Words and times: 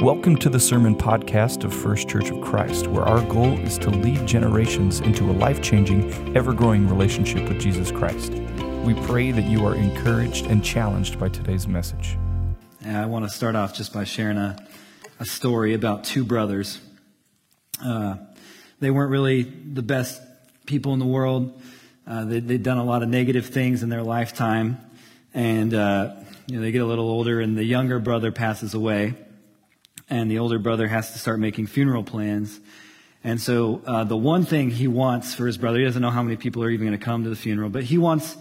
Welcome 0.00 0.36
to 0.36 0.48
the 0.48 0.60
Sermon 0.60 0.94
Podcast 0.94 1.64
of 1.64 1.74
First 1.74 2.08
Church 2.08 2.30
of 2.30 2.40
Christ, 2.40 2.86
where 2.86 3.02
our 3.02 3.20
goal 3.22 3.58
is 3.58 3.76
to 3.78 3.90
lead 3.90 4.28
generations 4.28 5.00
into 5.00 5.28
a 5.28 5.32
life 5.32 5.60
changing, 5.60 6.36
ever 6.36 6.52
growing 6.52 6.88
relationship 6.88 7.48
with 7.48 7.60
Jesus 7.60 7.90
Christ. 7.90 8.32
We 8.84 8.94
pray 9.08 9.32
that 9.32 9.42
you 9.46 9.66
are 9.66 9.74
encouraged 9.74 10.46
and 10.46 10.62
challenged 10.62 11.18
by 11.18 11.30
today's 11.30 11.66
message. 11.66 12.16
I 12.86 13.06
want 13.06 13.24
to 13.24 13.28
start 13.28 13.56
off 13.56 13.74
just 13.74 13.92
by 13.92 14.04
sharing 14.04 14.36
a, 14.36 14.64
a 15.18 15.24
story 15.24 15.74
about 15.74 16.04
two 16.04 16.24
brothers. 16.24 16.80
Uh, 17.84 18.18
they 18.78 18.92
weren't 18.92 19.10
really 19.10 19.42
the 19.42 19.82
best 19.82 20.22
people 20.64 20.92
in 20.92 21.00
the 21.00 21.06
world. 21.06 21.60
Uh, 22.06 22.24
they, 22.24 22.36
had 22.36 22.62
done 22.62 22.78
a 22.78 22.84
lot 22.84 23.02
of 23.02 23.08
negative 23.08 23.46
things 23.46 23.82
in 23.82 23.88
their 23.88 24.04
lifetime. 24.04 24.78
And 25.34 25.74
uh, 25.74 26.14
you 26.46 26.54
know, 26.54 26.62
they 26.62 26.70
get 26.70 26.82
a 26.82 26.86
little 26.86 27.08
older, 27.10 27.40
and 27.40 27.58
the 27.58 27.64
younger 27.64 27.98
brother 27.98 28.30
passes 28.30 28.74
away 28.74 29.16
and 30.10 30.30
the 30.30 30.38
older 30.38 30.58
brother 30.58 30.88
has 30.88 31.12
to 31.12 31.18
start 31.18 31.38
making 31.38 31.66
funeral 31.66 32.02
plans. 32.02 32.60
And 33.24 33.40
so 33.40 33.82
uh, 33.86 34.04
the 34.04 34.16
one 34.16 34.44
thing 34.44 34.70
he 34.70 34.88
wants 34.88 35.34
for 35.34 35.46
his 35.46 35.58
brother, 35.58 35.78
he 35.78 35.84
doesn't 35.84 36.00
know 36.00 36.10
how 36.10 36.22
many 36.22 36.36
people 36.36 36.62
are 36.62 36.70
even 36.70 36.86
going 36.86 36.98
to 36.98 37.04
come 37.04 37.24
to 37.24 37.30
the 37.30 37.36
funeral, 37.36 37.68
but 37.68 37.84
he 37.84 37.98
wants 37.98 38.36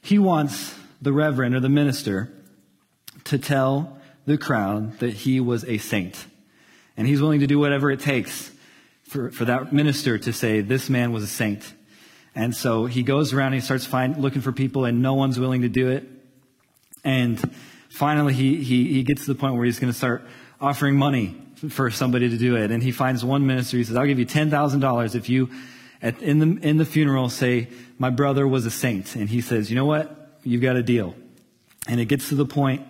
he 0.00 0.18
wants 0.18 0.74
the 1.02 1.12
reverend 1.12 1.54
or 1.54 1.60
the 1.60 1.68
minister 1.68 2.32
to 3.24 3.38
tell 3.38 3.98
the 4.24 4.38
crowd 4.38 4.98
that 5.00 5.12
he 5.12 5.40
was 5.40 5.64
a 5.64 5.78
saint. 5.78 6.26
And 6.96 7.06
he's 7.06 7.20
willing 7.20 7.40
to 7.40 7.46
do 7.46 7.58
whatever 7.58 7.90
it 7.90 8.00
takes 8.00 8.52
for, 9.02 9.30
for 9.30 9.44
that 9.44 9.72
minister 9.72 10.18
to 10.18 10.32
say, 10.32 10.60
this 10.60 10.88
man 10.88 11.12
was 11.12 11.22
a 11.22 11.28
saint. 11.28 11.72
And 12.34 12.54
so 12.54 12.86
he 12.86 13.02
goes 13.02 13.32
around 13.32 13.48
and 13.48 13.56
he 13.56 13.60
starts 13.60 13.86
find, 13.86 14.16
looking 14.18 14.42
for 14.42 14.52
people, 14.52 14.84
and 14.84 15.02
no 15.02 15.14
one's 15.14 15.40
willing 15.40 15.62
to 15.62 15.68
do 15.68 15.88
it. 15.88 16.04
And 17.02 17.52
finally, 17.88 18.34
he, 18.34 18.62
he, 18.62 18.92
he 18.92 19.02
gets 19.02 19.24
to 19.26 19.32
the 19.32 19.38
point 19.38 19.54
where 19.54 19.64
he's 19.64 19.78
going 19.78 19.92
to 19.92 19.96
start 19.96 20.24
offering 20.60 20.96
money 20.96 21.36
for 21.70 21.90
somebody 21.90 22.28
to 22.30 22.36
do 22.36 22.56
it. 22.56 22.70
And 22.70 22.82
he 22.82 22.92
finds 22.92 23.24
one 23.24 23.46
minister. 23.46 23.76
He 23.76 23.84
says, 23.84 23.96
I'll 23.96 24.06
give 24.06 24.18
you 24.18 24.26
$10,000 24.26 25.14
if 25.14 25.28
you, 25.28 25.50
at, 26.02 26.20
in, 26.22 26.38
the, 26.38 26.68
in 26.68 26.76
the 26.76 26.84
funeral, 26.84 27.28
say, 27.28 27.68
my 27.98 28.10
brother 28.10 28.46
was 28.46 28.66
a 28.66 28.70
saint. 28.70 29.16
And 29.16 29.28
he 29.28 29.40
says, 29.40 29.70
you 29.70 29.76
know 29.76 29.86
what? 29.86 30.38
You've 30.42 30.62
got 30.62 30.76
a 30.76 30.82
deal. 30.82 31.14
And 31.88 32.00
it 32.00 32.06
gets 32.06 32.28
to 32.28 32.34
the 32.34 32.46
point 32.46 32.86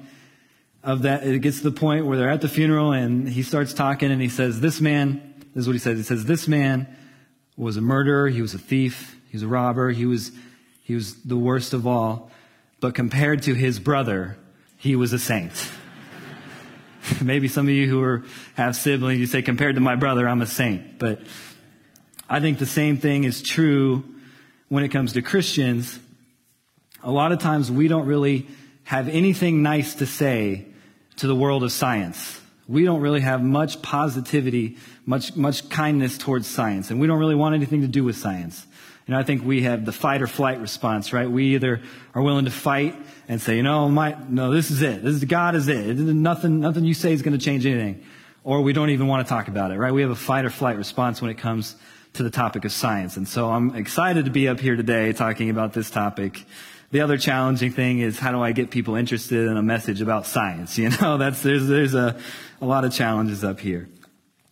of 0.82 1.02
that. 1.02 1.26
It 1.26 1.40
gets 1.40 1.58
to 1.58 1.70
the 1.70 1.78
point 1.78 2.06
where 2.06 2.18
they're 2.18 2.30
at 2.30 2.40
the 2.40 2.48
funeral 2.48 2.92
and 2.92 3.28
he 3.28 3.42
starts 3.42 3.72
talking 3.72 4.10
and 4.10 4.20
he 4.20 4.28
says, 4.28 4.60
this 4.60 4.80
man, 4.80 5.34
this 5.54 5.62
is 5.62 5.68
what 5.68 5.74
he 5.74 5.78
says. 5.78 5.98
He 5.98 6.04
says, 6.04 6.24
this 6.24 6.48
man 6.48 6.88
was 7.56 7.76
a 7.76 7.80
murderer. 7.80 8.28
He 8.28 8.42
was 8.42 8.54
a 8.54 8.58
thief. 8.58 9.16
He 9.28 9.36
was 9.36 9.42
a 9.42 9.48
robber. 9.48 9.90
He 9.90 10.06
was, 10.06 10.32
he 10.82 10.94
was 10.94 11.22
the 11.22 11.36
worst 11.36 11.72
of 11.72 11.86
all. 11.86 12.30
But 12.80 12.94
compared 12.94 13.42
to 13.44 13.54
his 13.54 13.78
brother, 13.78 14.36
he 14.76 14.96
was 14.96 15.12
a 15.12 15.18
saint. 15.18 15.70
Maybe 17.22 17.48
some 17.48 17.66
of 17.66 17.72
you 17.72 17.88
who 17.88 18.02
are, 18.02 18.24
have 18.54 18.76
siblings, 18.76 19.20
you 19.20 19.26
say, 19.26 19.42
compared 19.42 19.74
to 19.76 19.80
my 19.80 19.96
brother, 19.96 20.28
I'm 20.28 20.42
a 20.42 20.46
saint. 20.46 20.98
But 20.98 21.20
I 22.28 22.40
think 22.40 22.58
the 22.58 22.66
same 22.66 22.96
thing 22.96 23.24
is 23.24 23.42
true 23.42 24.04
when 24.68 24.84
it 24.84 24.88
comes 24.88 25.12
to 25.14 25.22
Christians. 25.22 25.98
A 27.02 27.10
lot 27.10 27.32
of 27.32 27.38
times 27.38 27.70
we 27.70 27.88
don't 27.88 28.06
really 28.06 28.46
have 28.84 29.08
anything 29.08 29.62
nice 29.62 29.94
to 29.96 30.06
say 30.06 30.66
to 31.16 31.26
the 31.26 31.34
world 31.34 31.62
of 31.62 31.72
science. 31.72 32.40
We 32.68 32.84
don't 32.84 33.00
really 33.00 33.20
have 33.20 33.42
much 33.42 33.80
positivity, 33.80 34.76
much, 35.04 35.36
much 35.36 35.68
kindness 35.68 36.18
towards 36.18 36.48
science, 36.48 36.90
and 36.90 37.00
we 37.00 37.06
don't 37.06 37.18
really 37.18 37.36
want 37.36 37.54
anything 37.54 37.82
to 37.82 37.88
do 37.88 38.02
with 38.02 38.16
science. 38.16 38.66
You 39.06 39.14
know, 39.14 39.20
I 39.20 39.22
think 39.22 39.44
we 39.44 39.62
have 39.62 39.84
the 39.84 39.92
fight 39.92 40.20
or 40.20 40.26
flight 40.26 40.60
response, 40.60 41.12
right? 41.12 41.30
We 41.30 41.54
either 41.54 41.80
are 42.14 42.22
willing 42.22 42.46
to 42.46 42.50
fight 42.50 42.96
and 43.28 43.40
say, 43.40 43.56
you 43.56 43.62
know, 43.62 43.88
my, 43.88 44.16
no, 44.28 44.52
this 44.52 44.72
is 44.72 44.82
it. 44.82 45.04
This 45.04 45.14
is 45.14 45.24
God 45.24 45.54
is 45.54 45.68
it. 45.68 45.96
Nothing, 45.96 46.58
nothing 46.58 46.84
you 46.84 46.94
say 46.94 47.12
is 47.12 47.22
going 47.22 47.38
to 47.38 47.44
change 47.44 47.64
anything. 47.66 48.04
Or 48.42 48.62
we 48.62 48.72
don't 48.72 48.90
even 48.90 49.06
want 49.06 49.24
to 49.24 49.28
talk 49.28 49.46
about 49.46 49.70
it, 49.70 49.78
right? 49.78 49.92
We 49.92 50.02
have 50.02 50.10
a 50.10 50.16
fight 50.16 50.44
or 50.44 50.50
flight 50.50 50.76
response 50.76 51.22
when 51.22 51.30
it 51.30 51.38
comes 51.38 51.76
to 52.14 52.24
the 52.24 52.30
topic 52.30 52.64
of 52.64 52.72
science. 52.72 53.16
And 53.16 53.28
so 53.28 53.50
I'm 53.50 53.76
excited 53.76 54.24
to 54.24 54.30
be 54.32 54.48
up 54.48 54.58
here 54.58 54.74
today 54.74 55.12
talking 55.12 55.50
about 55.50 55.72
this 55.72 55.88
topic. 55.88 56.44
The 56.90 57.00
other 57.00 57.16
challenging 57.16 57.72
thing 57.72 58.00
is 58.00 58.18
how 58.18 58.32
do 58.32 58.42
I 58.42 58.50
get 58.50 58.70
people 58.70 58.96
interested 58.96 59.46
in 59.46 59.56
a 59.56 59.62
message 59.62 60.00
about 60.00 60.26
science? 60.26 60.78
You 60.86 60.90
know, 60.90 61.16
that's, 61.16 61.42
there's, 61.42 61.68
there's 61.68 61.94
a, 61.94 62.18
a 62.60 62.66
lot 62.66 62.84
of 62.84 62.92
challenges 62.92 63.44
up 63.44 63.60
here. 63.60 63.88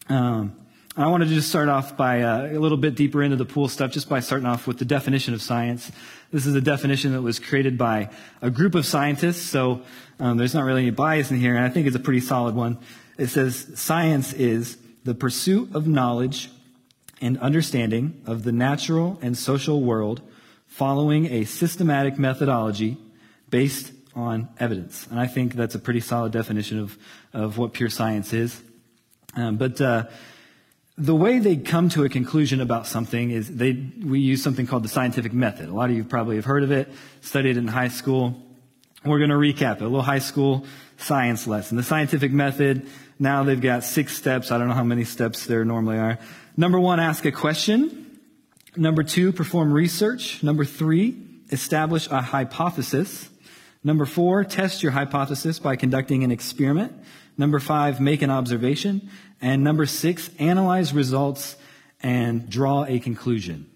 Um, 0.09 0.55
I 0.97 1.09
wanted 1.09 1.29
to 1.29 1.35
just 1.35 1.49
start 1.49 1.69
off 1.69 1.97
by 1.97 2.23
uh, 2.23 2.47
a 2.47 2.59
little 2.61 2.79
bit 2.79 2.95
deeper 2.95 3.21
into 3.21 3.35
the 3.35 3.45
pool 3.45 3.67
stuff, 3.67 3.91
just 3.91 4.09
by 4.09 4.21
starting 4.21 4.47
off 4.47 4.69
with 4.69 4.79
the 4.79 4.85
definition 4.85 5.35
of 5.35 5.43
science. 5.43 5.91
This 6.31 6.47
is 6.47 6.55
a 6.55 6.61
definition 6.61 7.11
that 7.15 7.23
was 7.23 7.41
created 7.41 7.77
by 7.77 8.11
a 8.41 8.49
group 8.49 8.77
of 8.77 8.87
scientists, 8.87 9.43
so 9.43 9.83
um, 10.21 10.37
there's 10.37 10.55
not 10.55 10.63
really 10.63 10.83
any 10.83 10.93
bias 10.93 11.33
in 11.33 11.39
here, 11.39 11.57
and 11.57 11.65
I 11.65 11.69
think 11.69 11.89
it's 11.89 11.97
a 11.97 12.01
pretty 12.01 12.21
solid 12.21 12.55
one. 12.55 12.79
It 13.19 13.27
says 13.27 13.73
science 13.75 14.33
is 14.35 14.79
the 15.03 15.17
pursuit 15.17 15.75
of 15.75 15.89
knowledge 15.89 16.49
and 17.21 17.39
understanding 17.41 18.23
of 18.25 18.45
the 18.45 18.53
natural 18.53 19.19
and 19.21 19.37
social 19.37 19.83
world 19.83 20.23
following 20.69 21.27
a 21.27 21.45
systematic 21.45 22.21
methodology 22.21 22.99
based 23.51 23.91
on 24.15 24.49
evidence. 24.61 25.09
And 25.11 25.19
I 25.19 25.27
think 25.27 25.55
that's 25.55 25.75
a 25.75 25.81
pretty 25.81 26.01
solid 26.01 26.31
definition 26.31 26.79
of, 26.79 26.97
of 27.33 27.59
what 27.59 27.73
pure 27.73 27.91
science 27.91 28.33
is. 28.33 28.63
Um, 29.35 29.57
but 29.57 29.81
uh, 29.81 30.07
the 30.97 31.15
way 31.15 31.41
they 31.41 31.57
come 31.57 31.89
to 31.91 32.05
a 32.05 32.09
conclusion 32.09 32.61
about 32.61 32.87
something 32.87 33.31
is 33.31 33.57
they, 33.57 33.73
we 33.73 34.21
use 34.21 34.43
something 34.43 34.67
called 34.67 34.85
the 34.85 34.89
scientific 34.89 35.33
method. 35.33 35.69
A 35.69 35.75
lot 35.75 35.91
of 35.91 35.97
you 35.97 36.05
probably 36.05 36.37
have 36.37 36.45
heard 36.45 36.63
of 36.63 36.71
it, 36.71 36.89
studied 37.21 37.57
it 37.57 37.57
in 37.57 37.67
high 37.67 37.89
school. 37.89 38.41
We're 39.05 39.19
going 39.19 39.31
to 39.31 39.37
recap 39.37 39.77
it, 39.77 39.83
a 39.83 39.85
little 39.85 40.03
high 40.03 40.21
school 40.21 40.65
science 40.97 41.47
lesson. 41.49 41.77
The 41.77 41.83
scientific 41.83 42.31
method, 42.31 42.87
now 43.19 43.43
they've 43.43 43.61
got 43.61 43.83
six 43.83 44.17
steps. 44.17 44.53
I 44.53 44.59
don't 44.59 44.69
know 44.69 44.75
how 44.75 44.85
many 44.85 45.05
steps 45.05 45.47
there 45.47 45.65
normally 45.65 45.99
are. 45.99 46.19
Number 46.57 46.79
one, 46.79 47.01
ask 47.01 47.25
a 47.25 47.33
question. 47.33 48.21
Number 48.77 49.03
two, 49.03 49.33
perform 49.33 49.73
research. 49.73 50.43
Number 50.45 50.65
three, 50.65 51.17
establish 51.51 52.09
a 52.09 52.21
hypothesis. 52.23 53.29
Number 53.87 54.07
four, 54.07 54.45
test 54.45 54.83
your 54.83 54.93
hypothesis 54.93 55.59
by 55.59 55.77
conducting 55.77 56.25
an 56.25 56.31
experiment. 56.31 56.95
Number 57.37 57.61
five, 57.61 58.01
make 58.01 58.23
an 58.23 58.31
observation. 58.31 59.11
And 59.43 59.63
number 59.63 59.85
six, 59.85 60.31
analyze 60.39 60.95
results 60.95 61.57
and 62.03 62.49
draw 62.49 62.87
a 62.87 62.99
conclusion. 62.99 63.67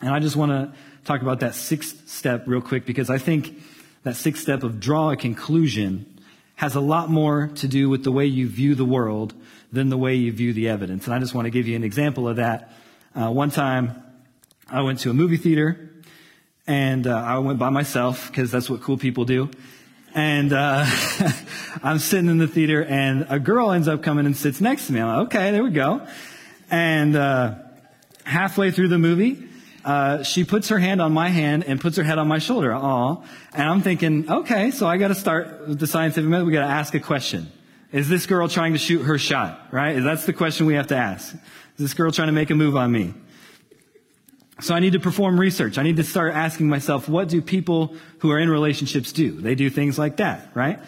And 0.00 0.10
I 0.10 0.18
just 0.18 0.34
want 0.34 0.50
to 0.50 0.72
talk 1.04 1.22
about 1.22 1.40
that 1.40 1.54
sixth 1.54 2.08
step 2.08 2.44
real 2.46 2.60
quick 2.60 2.84
because 2.84 3.10
I 3.10 3.18
think 3.18 3.62
that 4.02 4.16
sixth 4.16 4.42
step 4.42 4.64
of 4.64 4.80
draw 4.80 5.10
a 5.10 5.16
conclusion 5.16 6.20
has 6.56 6.74
a 6.74 6.80
lot 6.80 7.08
more 7.08 7.48
to 7.54 7.68
do 7.68 7.88
with 7.88 8.02
the 8.02 8.12
way 8.12 8.26
you 8.26 8.48
view 8.48 8.74
the 8.74 8.84
world 8.84 9.34
than 9.72 9.88
the 9.88 9.96
way 9.96 10.16
you 10.16 10.32
view 10.32 10.52
the 10.52 10.68
evidence. 10.68 11.06
And 11.06 11.14
I 11.14 11.20
just 11.20 11.32
want 11.32 11.46
to 11.46 11.50
give 11.50 11.68
you 11.68 11.76
an 11.76 11.84
example 11.84 12.28
of 12.28 12.36
that. 12.36 12.72
Uh, 13.14 13.30
one 13.30 13.50
time, 13.50 14.02
I 14.68 14.82
went 14.82 14.98
to 15.00 15.10
a 15.10 15.14
movie 15.14 15.36
theater 15.36 15.93
and 16.66 17.06
uh, 17.06 17.16
I 17.16 17.38
went 17.38 17.58
by 17.58 17.70
myself 17.70 18.28
because 18.28 18.50
that's 18.50 18.70
what 18.70 18.80
cool 18.80 18.96
people 18.96 19.24
do. 19.24 19.50
And 20.14 20.52
uh, 20.52 20.86
I'm 21.82 21.98
sitting 21.98 22.30
in 22.30 22.38
the 22.38 22.46
theater, 22.46 22.84
and 22.84 23.26
a 23.28 23.38
girl 23.38 23.72
ends 23.72 23.88
up 23.88 24.02
coming 24.02 24.26
and 24.26 24.36
sits 24.36 24.60
next 24.60 24.86
to 24.86 24.92
me. 24.92 25.00
I'm 25.00 25.08
like, 25.08 25.26
okay, 25.26 25.50
there 25.50 25.64
we 25.64 25.70
go. 25.70 26.06
And 26.70 27.16
uh, 27.16 27.56
halfway 28.24 28.70
through 28.70 28.88
the 28.88 28.98
movie, 28.98 29.48
uh, 29.84 30.22
she 30.22 30.44
puts 30.44 30.68
her 30.68 30.78
hand 30.78 31.02
on 31.02 31.12
my 31.12 31.28
hand 31.28 31.64
and 31.64 31.80
puts 31.80 31.96
her 31.96 32.04
head 32.04 32.18
on 32.18 32.28
my 32.28 32.38
shoulder. 32.38 32.72
Aw. 32.72 33.22
And 33.52 33.62
I'm 33.62 33.82
thinking, 33.82 34.30
okay, 34.30 34.70
so 34.70 34.86
I 34.86 34.96
got 34.96 35.08
to 35.08 35.14
start 35.14 35.68
with 35.68 35.78
the 35.78 35.86
scientific 35.86 36.28
method. 36.28 36.46
We 36.46 36.52
got 36.52 36.66
to 36.66 36.72
ask 36.72 36.94
a 36.94 37.00
question. 37.00 37.50
Is 37.92 38.08
this 38.08 38.26
girl 38.26 38.48
trying 38.48 38.72
to 38.72 38.78
shoot 38.78 39.02
her 39.02 39.18
shot? 39.18 39.68
Right? 39.72 40.00
That's 40.00 40.24
the 40.24 40.32
question 40.32 40.66
we 40.66 40.74
have 40.74 40.88
to 40.88 40.96
ask. 40.96 41.34
Is 41.34 41.40
this 41.76 41.94
girl 41.94 42.10
trying 42.10 42.28
to 42.28 42.32
make 42.32 42.50
a 42.50 42.54
move 42.54 42.76
on 42.76 42.90
me? 42.90 43.14
So 44.60 44.74
I 44.74 44.80
need 44.80 44.92
to 44.92 45.00
perform 45.00 45.38
research. 45.38 45.78
I 45.78 45.82
need 45.82 45.96
to 45.96 46.04
start 46.04 46.32
asking 46.32 46.68
myself, 46.68 47.08
what 47.08 47.28
do 47.28 47.42
people 47.42 47.96
who 48.18 48.30
are 48.30 48.38
in 48.38 48.48
relationships 48.48 49.12
do? 49.12 49.32
They 49.32 49.54
do 49.54 49.68
things 49.68 49.98
like 49.98 50.18
that, 50.18 50.50
right? 50.54 50.78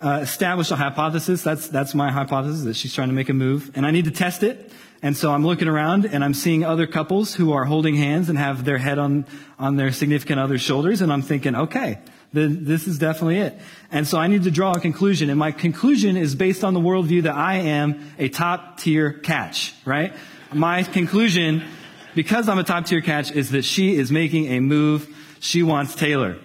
Uh, 0.00 0.20
establish 0.22 0.70
a 0.70 0.76
hypothesis. 0.76 1.42
That's, 1.42 1.68
that's 1.68 1.94
my 1.94 2.10
hypothesis 2.10 2.62
that 2.64 2.74
she's 2.74 2.94
trying 2.94 3.08
to 3.08 3.14
make 3.14 3.28
a 3.28 3.34
move. 3.34 3.72
And 3.74 3.84
I 3.84 3.90
need 3.90 4.04
to 4.04 4.12
test 4.12 4.42
it. 4.42 4.70
And 5.02 5.16
so 5.16 5.32
I'm 5.32 5.44
looking 5.44 5.66
around 5.66 6.04
and 6.06 6.22
I'm 6.22 6.34
seeing 6.34 6.64
other 6.64 6.86
couples 6.86 7.34
who 7.34 7.52
are 7.52 7.64
holding 7.64 7.96
hands 7.96 8.28
and 8.28 8.38
have 8.38 8.64
their 8.64 8.78
head 8.78 8.98
on, 8.98 9.26
on 9.58 9.76
their 9.76 9.92
significant 9.92 10.38
other's 10.38 10.60
shoulders. 10.60 11.00
And 11.00 11.12
I'm 11.12 11.22
thinking, 11.22 11.56
okay, 11.56 11.98
this 12.32 12.86
is 12.86 12.98
definitely 12.98 13.38
it. 13.38 13.58
And 13.90 14.06
so 14.06 14.18
I 14.18 14.28
need 14.28 14.44
to 14.44 14.50
draw 14.50 14.72
a 14.72 14.80
conclusion. 14.80 15.30
And 15.30 15.38
my 15.38 15.52
conclusion 15.52 16.16
is 16.16 16.34
based 16.34 16.62
on 16.62 16.74
the 16.74 16.80
worldview 16.80 17.24
that 17.24 17.34
I 17.34 17.56
am 17.56 18.12
a 18.18 18.28
top 18.28 18.78
tier 18.78 19.12
catch, 19.12 19.74
right? 19.84 20.12
My 20.52 20.82
conclusion 20.82 21.64
because 22.14 22.48
I'm 22.48 22.58
a 22.58 22.64
top 22.64 22.86
tier 22.86 23.00
catch, 23.00 23.30
is 23.32 23.50
that 23.50 23.64
she 23.64 23.96
is 23.96 24.10
making 24.10 24.46
a 24.46 24.60
move. 24.60 25.14
She 25.40 25.62
wants 25.62 25.94
Taylor. 25.94 26.38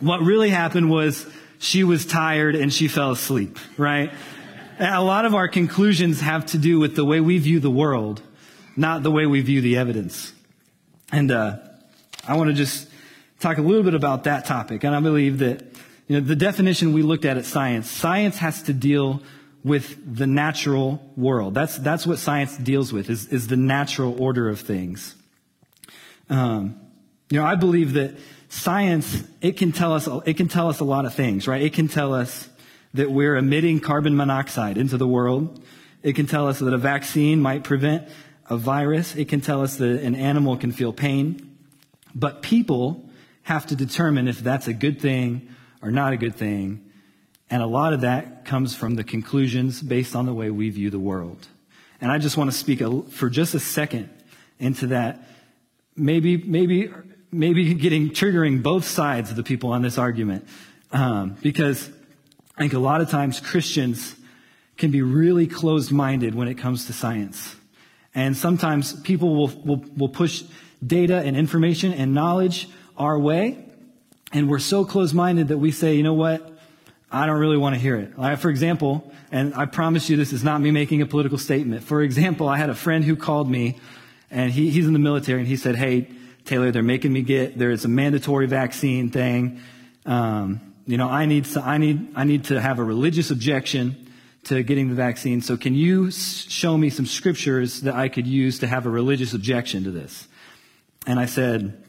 What 0.00 0.20
really 0.20 0.50
happened 0.50 0.90
was 0.90 1.26
she 1.58 1.84
was 1.84 2.04
tired 2.04 2.54
and 2.54 2.72
she 2.72 2.88
fell 2.88 3.12
asleep, 3.12 3.58
right? 3.76 4.12
A 4.78 5.02
lot 5.02 5.24
of 5.24 5.34
our 5.34 5.48
conclusions 5.48 6.20
have 6.20 6.46
to 6.46 6.58
do 6.58 6.80
with 6.80 6.96
the 6.96 7.04
way 7.04 7.20
we 7.20 7.38
view 7.38 7.60
the 7.60 7.70
world, 7.70 8.20
not 8.76 9.02
the 9.02 9.10
way 9.10 9.26
we 9.26 9.40
view 9.40 9.60
the 9.60 9.76
evidence. 9.76 10.32
And 11.12 11.30
uh, 11.30 11.58
I 12.26 12.36
want 12.36 12.48
to 12.48 12.54
just 12.54 12.88
talk 13.38 13.58
a 13.58 13.62
little 13.62 13.82
bit 13.82 13.94
about 13.94 14.24
that 14.24 14.44
topic. 14.44 14.82
And 14.82 14.94
I 14.94 15.00
believe 15.00 15.38
that 15.38 15.62
you 16.08 16.18
know 16.18 16.26
the 16.26 16.36
definition 16.36 16.92
we 16.92 17.02
looked 17.02 17.24
at 17.24 17.36
at 17.36 17.44
science, 17.44 17.88
science 17.88 18.38
has 18.38 18.62
to 18.64 18.72
deal 18.72 19.22
with 19.64 20.16
the 20.16 20.26
natural 20.26 21.00
world. 21.16 21.54
That's, 21.54 21.78
that's 21.78 22.06
what 22.06 22.18
science 22.18 22.56
deals 22.56 22.92
with, 22.92 23.08
is, 23.08 23.26
is 23.28 23.46
the 23.46 23.56
natural 23.56 24.20
order 24.20 24.48
of 24.48 24.60
things. 24.60 25.14
Um, 26.28 26.80
you 27.30 27.38
know, 27.38 27.46
I 27.46 27.54
believe 27.54 27.92
that 27.94 28.16
science, 28.48 29.22
it 29.40 29.56
can 29.56 29.72
tell 29.72 29.94
us, 29.94 30.08
it 30.26 30.36
can 30.36 30.48
tell 30.48 30.68
us 30.68 30.80
a 30.80 30.84
lot 30.84 31.04
of 31.04 31.14
things, 31.14 31.46
right? 31.46 31.62
It 31.62 31.72
can 31.72 31.88
tell 31.88 32.12
us 32.12 32.48
that 32.94 33.10
we're 33.10 33.36
emitting 33.36 33.80
carbon 33.80 34.16
monoxide 34.16 34.76
into 34.76 34.96
the 34.96 35.06
world. 35.06 35.62
It 36.02 36.14
can 36.14 36.26
tell 36.26 36.48
us 36.48 36.58
that 36.58 36.74
a 36.74 36.78
vaccine 36.78 37.40
might 37.40 37.64
prevent 37.64 38.08
a 38.50 38.56
virus. 38.56 39.14
It 39.14 39.28
can 39.28 39.40
tell 39.40 39.62
us 39.62 39.76
that 39.76 40.02
an 40.02 40.14
animal 40.14 40.56
can 40.56 40.72
feel 40.72 40.92
pain. 40.92 41.56
But 42.14 42.42
people 42.42 43.08
have 43.44 43.66
to 43.66 43.76
determine 43.76 44.28
if 44.28 44.40
that's 44.40 44.68
a 44.68 44.74
good 44.74 45.00
thing 45.00 45.48
or 45.80 45.90
not 45.90 46.12
a 46.12 46.16
good 46.16 46.34
thing. 46.34 46.91
And 47.52 47.60
a 47.60 47.66
lot 47.66 47.92
of 47.92 48.00
that 48.00 48.46
comes 48.46 48.74
from 48.74 48.94
the 48.94 49.04
conclusions 49.04 49.82
based 49.82 50.16
on 50.16 50.24
the 50.24 50.32
way 50.32 50.48
we 50.50 50.70
view 50.70 50.88
the 50.88 50.98
world. 50.98 51.48
And 52.00 52.10
I 52.10 52.16
just 52.16 52.38
want 52.38 52.50
to 52.50 52.56
speak 52.56 52.80
a, 52.80 53.02
for 53.02 53.28
just 53.28 53.52
a 53.52 53.60
second 53.60 54.08
into 54.58 54.86
that. 54.86 55.28
Maybe, 55.94 56.38
maybe, 56.38 56.90
maybe 57.30 57.74
getting 57.74 58.08
triggering 58.08 58.62
both 58.62 58.86
sides 58.86 59.28
of 59.28 59.36
the 59.36 59.42
people 59.42 59.70
on 59.70 59.82
this 59.82 59.98
argument. 59.98 60.48
Um, 60.92 61.36
because 61.42 61.90
I 62.56 62.62
think 62.62 62.72
a 62.72 62.78
lot 62.78 63.02
of 63.02 63.10
times 63.10 63.38
Christians 63.38 64.16
can 64.78 64.90
be 64.90 65.02
really 65.02 65.46
closed 65.46 65.92
minded 65.92 66.34
when 66.34 66.48
it 66.48 66.54
comes 66.54 66.86
to 66.86 66.94
science. 66.94 67.54
And 68.14 68.34
sometimes 68.34 68.98
people 69.02 69.36
will, 69.36 69.48
will, 69.62 69.84
will 69.94 70.08
push 70.08 70.42
data 70.84 71.18
and 71.18 71.36
information 71.36 71.92
and 71.92 72.14
knowledge 72.14 72.70
our 72.96 73.18
way. 73.18 73.62
And 74.32 74.48
we're 74.48 74.58
so 74.58 74.86
closed 74.86 75.14
minded 75.14 75.48
that 75.48 75.58
we 75.58 75.70
say, 75.70 75.96
you 75.96 76.02
know 76.02 76.14
what? 76.14 76.51
I 77.12 77.26
don't 77.26 77.38
really 77.38 77.58
want 77.58 77.74
to 77.74 77.80
hear 77.80 77.96
it. 77.96 78.36
For 78.38 78.48
example, 78.48 79.12
and 79.30 79.54
I 79.54 79.66
promise 79.66 80.08
you 80.08 80.16
this 80.16 80.32
is 80.32 80.42
not 80.42 80.60
me 80.60 80.70
making 80.70 81.02
a 81.02 81.06
political 81.06 81.36
statement. 81.36 81.84
For 81.84 82.02
example, 82.02 82.48
I 82.48 82.56
had 82.56 82.70
a 82.70 82.74
friend 82.74 83.04
who 83.04 83.16
called 83.16 83.50
me 83.50 83.78
and 84.30 84.50
he, 84.50 84.70
he's 84.70 84.86
in 84.86 84.94
the 84.94 84.98
military 84.98 85.40
and 85.40 85.48
he 85.48 85.56
said, 85.56 85.76
Hey, 85.76 86.08
Taylor, 86.46 86.72
they're 86.72 86.82
making 86.82 87.12
me 87.12 87.22
get, 87.22 87.58
there's 87.58 87.84
a 87.84 87.88
mandatory 87.88 88.46
vaccine 88.46 89.10
thing. 89.10 89.60
Um, 90.06 90.74
you 90.86 90.96
know, 90.96 91.08
I 91.08 91.26
need, 91.26 91.46
I 91.56 91.78
need, 91.78 92.12
I 92.16 92.24
need 92.24 92.44
to 92.44 92.60
have 92.60 92.78
a 92.78 92.84
religious 92.84 93.30
objection 93.30 94.10
to 94.44 94.62
getting 94.62 94.88
the 94.88 94.94
vaccine. 94.94 95.40
So 95.40 95.56
can 95.56 95.74
you 95.74 96.10
show 96.10 96.76
me 96.76 96.90
some 96.90 97.06
scriptures 97.06 97.82
that 97.82 97.94
I 97.94 98.08
could 98.08 98.26
use 98.26 98.58
to 98.60 98.66
have 98.66 98.86
a 98.86 98.90
religious 98.90 99.34
objection 99.34 99.84
to 99.84 99.90
this? 99.90 100.26
And 101.06 101.20
I 101.20 101.26
said, 101.26 101.84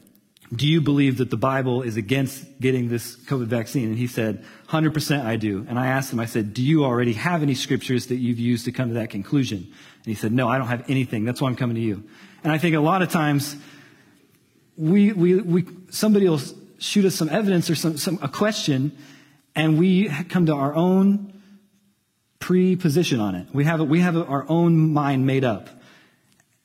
do 0.52 0.66
you 0.66 0.80
believe 0.80 1.18
that 1.18 1.30
the 1.30 1.36
Bible 1.36 1.82
is 1.82 1.96
against 1.96 2.60
getting 2.60 2.88
this 2.88 3.16
COVID 3.16 3.46
vaccine? 3.46 3.88
And 3.88 3.98
he 3.98 4.06
said, 4.06 4.44
100% 4.68 5.24
I 5.24 5.36
do. 5.36 5.64
And 5.68 5.78
I 5.78 5.86
asked 5.86 6.12
him, 6.12 6.20
I 6.20 6.26
said, 6.26 6.54
do 6.54 6.62
you 6.62 6.84
already 6.84 7.14
have 7.14 7.42
any 7.42 7.54
scriptures 7.54 8.06
that 8.08 8.16
you've 8.16 8.38
used 8.38 8.64
to 8.66 8.72
come 8.72 8.88
to 8.88 8.94
that 8.94 9.10
conclusion? 9.10 9.58
And 9.58 10.06
he 10.06 10.14
said, 10.14 10.32
no, 10.32 10.48
I 10.48 10.58
don't 10.58 10.68
have 10.68 10.88
anything. 10.88 11.24
That's 11.24 11.40
why 11.40 11.48
I'm 11.48 11.56
coming 11.56 11.76
to 11.76 11.82
you. 11.82 12.04
And 12.42 12.52
I 12.52 12.58
think 12.58 12.76
a 12.76 12.80
lot 12.80 13.02
of 13.02 13.10
times 13.10 13.56
we, 14.76 15.12
we, 15.12 15.36
we, 15.36 15.66
somebody 15.90 16.28
will 16.28 16.40
shoot 16.78 17.04
us 17.04 17.14
some 17.14 17.30
evidence 17.30 17.70
or 17.70 17.74
some, 17.74 17.96
some, 17.96 18.18
a 18.20 18.28
question 18.28 18.96
and 19.56 19.78
we 19.78 20.08
come 20.28 20.46
to 20.46 20.54
our 20.54 20.74
own 20.74 21.40
pre-position 22.38 23.20
on 23.20 23.34
it. 23.34 23.46
We 23.54 23.64
have, 23.64 23.80
we 23.80 24.00
have 24.00 24.16
our 24.16 24.44
own 24.48 24.92
mind 24.92 25.26
made 25.26 25.44
up. 25.44 25.68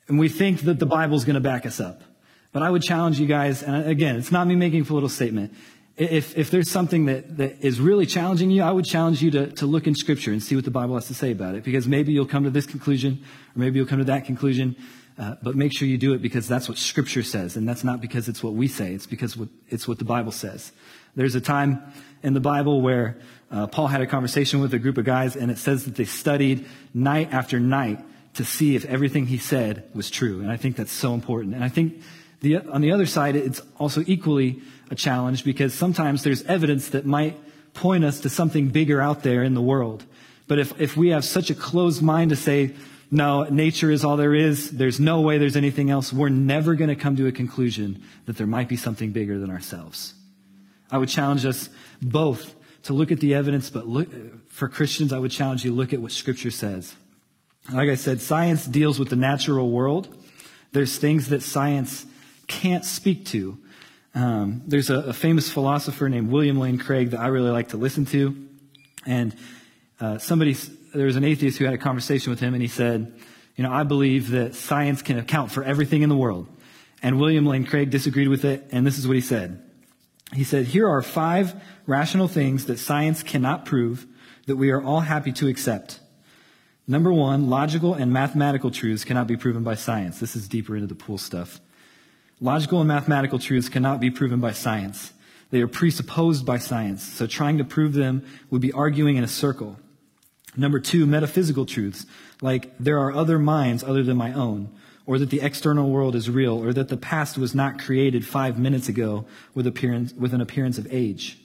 And 0.08 0.18
we 0.18 0.28
think 0.28 0.62
that 0.62 0.80
the 0.80 0.86
Bible's 0.86 1.24
going 1.24 1.36
to 1.36 1.40
back 1.40 1.66
us 1.66 1.80
up. 1.80 2.02
But 2.52 2.64
I 2.64 2.70
would 2.70 2.82
challenge 2.82 3.20
you 3.20 3.28
guys, 3.28 3.62
and 3.62 3.88
again, 3.88 4.16
it's 4.16 4.32
not 4.32 4.48
me 4.48 4.56
making 4.56 4.82
a 4.82 4.86
political 4.86 5.10
statement. 5.10 5.54
If, 5.98 6.38
if 6.38 6.50
there's 6.50 6.72
something 6.72 7.06
that, 7.06 7.38
that 7.38 7.64
is 7.64 7.80
really 7.80 8.06
challenging 8.06 8.50
you, 8.52 8.64
I 8.64 8.72
would 8.72 8.86
challenge 8.86 9.22
you 9.22 9.32
to, 9.32 9.52
to 9.54 9.66
look 9.66 9.86
in 9.86 9.96
Scripture 9.96 10.32
and 10.32 10.42
see 10.42 10.56
what 10.56 10.66
the 10.66 10.72
Bible 10.72 10.96
has 10.96 11.08
to 11.08 11.14
say 11.14 11.32
about 11.32 11.56
it. 11.56 11.64
Because 11.64 11.88
maybe 11.88 12.14
you'll 12.14 12.26
come 12.26 12.46
to 12.46 12.50
this 12.50 12.66
conclusion, 12.66 13.22
or 13.56 13.60
maybe 13.60 13.78
you'll 13.78 13.88
come 13.88 14.00
to 14.00 14.06
that 14.06 14.26
conclusion. 14.26 14.76
Uh, 15.20 15.36
but 15.44 15.56
make 15.56 15.78
sure 15.78 15.88
you 15.88 15.98
do 15.98 16.14
it 16.14 16.22
because 16.22 16.48
that's 16.48 16.70
what 16.70 16.78
Scripture 16.78 17.24
says, 17.24 17.58
and 17.58 17.68
that's 17.68 17.84
not 17.84 18.00
because 18.00 18.30
it's 18.30 18.42
what 18.42 18.54
we 18.54 18.70
say. 18.70 18.94
It's 18.94 19.06
because 19.06 19.36
what, 19.36 19.50
it's 19.68 19.86
what 19.86 20.00
the 20.00 20.06
Bible 20.06 20.32
says. 20.32 20.72
There's 21.16 21.36
a 21.36 21.42
time 21.42 21.84
in 22.24 22.34
the 22.34 22.40
Bible 22.40 22.82
where 22.82 23.18
uh, 23.52 23.68
Paul 23.68 23.88
had 23.88 24.00
a 24.00 24.08
conversation 24.08 24.62
with 24.62 24.74
a 24.74 24.80
group 24.80 24.98
of 24.98 25.04
guys, 25.04 25.36
and 25.36 25.52
it 25.52 25.58
says 25.58 25.84
that 25.84 25.96
they 25.96 26.06
studied 26.06 26.66
night 26.94 27.34
after 27.34 27.60
night 27.60 28.00
to 28.36 28.46
see 28.46 28.76
if 28.76 28.86
everything 28.86 29.26
he 29.26 29.38
said 29.38 29.90
was 29.94 30.10
true. 30.10 30.40
And 30.40 30.50
I 30.50 30.56
think 30.56 30.78
that's 30.78 30.92
so 30.92 31.14
important. 31.14 31.54
And 31.54 31.64
I 31.64 31.70
think 31.70 32.02
the, 32.42 32.58
on 32.58 32.82
the 32.82 32.92
other 32.92 33.06
side, 33.06 33.36
it's 33.36 33.62
also 33.78 34.04
equally 34.08 34.62
a 34.90 34.96
challenge 34.96 35.44
because 35.44 35.74
sometimes 35.74 36.24
there's 36.24 36.44
evidence 36.44 36.90
that 36.90 37.06
might 37.06 37.38
point 37.74 38.04
us 38.04 38.22
to 38.22 38.30
something 38.30 38.70
bigger 38.70 39.02
out 39.02 39.24
there 39.24 39.44
in 39.44 39.54
the 39.54 39.62
world. 39.62 40.06
But 40.48 40.60
if, 40.60 40.80
if 40.80 40.98
we 40.98 41.10
have 41.10 41.24
such 41.24 41.50
a 41.50 41.56
closed 41.56 42.02
mind 42.02 42.32
to 42.32 42.36
say, 42.36 42.74
no, 43.12 43.44
nature 43.44 43.92
is 43.92 44.04
all 44.04 44.18
there 44.18 44.36
is, 44.36 44.72
there's 44.72 45.00
no 45.00 45.22
way 45.22 45.38
there's 45.38 45.56
anything 45.56 45.90
else, 45.90 46.14
we're 46.14 46.30
never 46.30 46.76
going 46.76 46.90
to 46.90 46.96
come 46.96 47.16
to 47.18 47.28
a 47.28 47.32
conclusion 47.32 48.04
that 48.26 48.38
there 48.38 48.48
might 48.48 48.68
be 48.68 48.78
something 48.78 49.12
bigger 49.12 49.40
than 49.40 49.50
ourselves. 49.50 50.14
I 50.92 50.98
would 50.98 51.10
challenge 51.10 51.46
us 51.46 51.70
both 52.02 52.56
to 52.84 52.94
look 52.94 53.12
at 53.12 53.20
the 53.20 53.36
evidence, 53.36 53.70
but 53.70 53.88
look, 53.88 54.10
for 54.50 54.70
Christians, 54.70 55.12
I 55.12 55.20
would 55.20 55.32
challenge 55.32 55.66
you 55.66 55.72
to 55.72 55.78
look 55.78 55.94
at 55.94 56.02
what 56.02 56.12
Scripture 56.12 56.52
says. 56.52 56.96
Like 57.72 57.90
I 57.90 57.96
said, 57.96 58.22
science 58.22 58.66
deals 58.66 58.98
with 58.98 59.10
the 59.10 59.16
natural 59.16 59.70
world. 59.70 60.08
There's 60.72 60.98
things 60.98 61.30
that 61.30 61.44
science 61.44 62.06
can't 62.50 62.84
speak 62.84 63.28
to. 63.28 63.58
Um, 64.14 64.64
there's 64.66 64.90
a, 64.90 64.96
a, 64.96 65.14
famous 65.14 65.50
philosopher 65.50 66.10
named 66.10 66.32
William 66.32 66.60
Lane 66.60 66.80
Craig 66.80 67.12
that 67.12 67.20
I 67.20 67.28
really 67.28 67.52
like 67.52 67.70
to 67.70 67.78
listen 67.78 68.06
to. 68.08 68.36
And 69.06 69.36
uh, 70.02 70.18
somebody, 70.18 70.54
there 70.94 71.06
was 71.06 71.16
an 71.16 71.24
atheist 71.24 71.60
who 71.60 71.66
had 71.66 71.76
a 71.76 71.78
conversation 71.78 72.32
with 72.32 72.40
him, 72.40 72.54
and 72.54 72.62
he 72.62 72.68
said, 72.68 73.14
You 73.56 73.64
know, 73.64 73.72
I 73.72 73.84
believe 73.84 74.32
that 74.32 74.56
science 74.56 75.02
can 75.02 75.18
account 75.20 75.52
for 75.52 75.64
everything 75.64 76.02
in 76.02 76.10
the 76.10 76.18
world. 76.18 76.48
And 77.02 77.20
William 77.20 77.46
Lane 77.46 77.66
Craig 77.66 77.92
disagreed 77.92 78.28
with 78.28 78.44
it, 78.44 78.68
and 78.72 78.86
this 78.86 78.98
is 78.98 79.08
what 79.08 79.16
he 79.16 79.22
said. 79.22 79.64
He 80.34 80.44
said, 80.44 80.66
Here 80.66 80.90
are 80.90 81.02
five 81.02 81.56
rational 81.86 82.28
things 82.28 82.66
that 82.66 82.80
science 82.80 83.24
cannot 83.24 83.66
prove 83.66 84.06
that 84.48 84.58
we 84.58 84.72
are 84.72 84.82
all 84.82 85.02
happy 85.02 85.32
to 85.34 85.48
accept. 85.48 86.00
Number 86.88 87.14
one, 87.14 87.50
logical 87.50 87.94
and 87.94 88.12
mathematical 88.12 88.72
truths 88.72 89.06
cannot 89.06 89.28
be 89.28 89.38
proven 89.38 89.64
by 89.64 89.76
science. 89.76 90.20
This 90.20 90.36
is 90.36 90.48
deeper 90.48 90.76
into 90.76 90.88
the 90.88 90.96
pool 90.96 91.20
stuff. 91.20 91.62
Logical 92.42 92.80
and 92.80 92.88
mathematical 92.88 93.38
truths 93.38 93.68
cannot 93.68 94.00
be 94.00 94.10
proven 94.10 94.40
by 94.40 94.54
science. 94.54 95.12
They 95.52 95.62
are 95.62 95.68
presupposed 95.68 96.46
by 96.46 96.58
science, 96.58 97.04
so 97.04 97.28
trying 97.28 97.58
to 97.58 97.66
prove 97.66 97.94
them 97.94 98.26
would 98.50 98.62
be 98.62 98.72
arguing 98.72 99.18
in 99.18 99.24
a 99.24 99.28
circle. 99.28 99.78
Number 100.56 100.80
two, 100.80 101.06
metaphysical 101.06 101.66
truths, 101.66 102.06
like 102.42 102.78
there 102.80 103.00
are 103.00 103.12
other 103.12 103.40
minds 103.40 103.84
other 103.84 104.04
than 104.04 104.16
my 104.16 104.32
own, 104.32 104.70
or 105.06 105.20
that 105.20 105.32
the 105.32 105.42
external 105.42 105.90
world 105.90 106.16
is 106.16 106.30
real, 106.30 106.64
or 106.64 106.72
that 106.72 106.88
the 106.88 106.98
past 106.98 107.38
was 107.38 107.54
not 107.54 107.80
created 107.80 108.26
five 108.26 108.58
minutes 108.58 108.88
ago 108.88 109.26
with, 109.54 109.68
appearance, 109.68 110.14
with 110.14 110.34
an 110.34 110.42
appearance 110.42 110.78
of 110.78 110.88
age. 110.92 111.40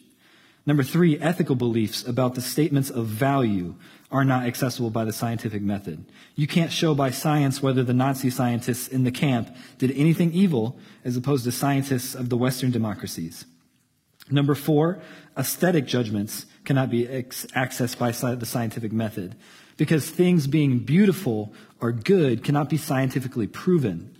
Number 0.67 0.83
three, 0.83 1.19
ethical 1.19 1.57
beliefs 1.57 2.07
about 2.07 2.35
the 2.35 2.41
statements 2.41 2.89
of 2.89 3.07
value 3.07 3.75
are 4.15 4.25
not 4.25 4.47
accessible 4.47 4.91
by 4.91 5.05
the 5.05 5.13
scientific 5.13 5.61
method. 5.61 6.05
You 6.37 6.47
can't 6.47 6.71
show 6.71 6.95
by 6.95 7.11
science 7.11 7.61
whether 7.61 7.83
the 7.83 7.93
Nazi 7.93 8.31
scientists 8.31 8.87
in 8.87 9.03
the 9.03 9.11
camp 9.11 9.55
did 9.79 9.91
anything 9.91 10.33
evil 10.33 10.79
as 11.05 11.17
opposed 11.17 11.43
to 11.45 11.53
scientists 11.53 12.15
of 12.15 12.29
the 12.29 12.37
Western 12.37 12.71
democracies. 12.71 13.45
Number 14.31 14.55
four, 14.55 15.01
aesthetic 15.37 15.87
judgments 15.87 16.47
cannot 16.65 16.91
be 16.91 17.09
ex- 17.09 17.45
accessed 17.57 17.99
by 17.99 18.13
the 18.37 18.47
scientific 18.47 18.93
method 18.93 19.35
because 19.77 20.09
things 20.09 20.47
being 20.47 20.79
beautiful 20.79 21.53
or 21.81 21.91
good 21.91 22.45
cannot 22.45 22.71
be 22.71 22.77
scientifically 22.77 23.49
proven. 23.49 24.17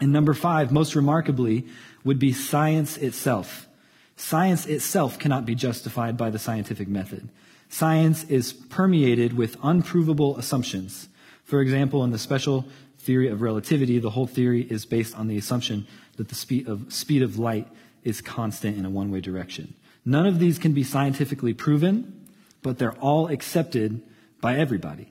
And 0.00 0.14
number 0.14 0.32
five, 0.32 0.72
most 0.72 0.94
remarkably, 0.94 1.66
would 2.04 2.18
be 2.18 2.32
science 2.32 2.96
itself. 2.96 3.68
Science 4.16 4.64
itself 4.64 5.18
cannot 5.18 5.44
be 5.44 5.54
justified 5.54 6.16
by 6.16 6.30
the 6.30 6.38
scientific 6.38 6.88
method. 6.88 7.28
Science 7.68 8.24
is 8.24 8.52
permeated 8.52 9.36
with 9.36 9.56
unprovable 9.62 10.36
assumptions. 10.38 11.08
For 11.44 11.60
example, 11.60 12.04
in 12.04 12.10
the 12.10 12.18
special 12.18 12.66
theory 12.98 13.28
of 13.28 13.42
relativity, 13.42 13.98
the 13.98 14.10
whole 14.10 14.26
theory 14.26 14.62
is 14.62 14.86
based 14.86 15.16
on 15.16 15.28
the 15.28 15.36
assumption 15.36 15.86
that 16.16 16.28
the 16.28 16.34
speed 16.34 16.68
of, 16.68 16.92
speed 16.92 17.22
of 17.22 17.38
light 17.38 17.68
is 18.04 18.20
constant 18.20 18.76
in 18.78 18.84
a 18.84 18.90
one 18.90 19.10
way 19.10 19.20
direction. 19.20 19.74
None 20.04 20.26
of 20.26 20.38
these 20.38 20.58
can 20.58 20.72
be 20.72 20.84
scientifically 20.84 21.52
proven, 21.52 22.26
but 22.62 22.78
they're 22.78 22.92
all 22.94 23.28
accepted 23.28 24.02
by 24.40 24.56
everybody. 24.56 25.10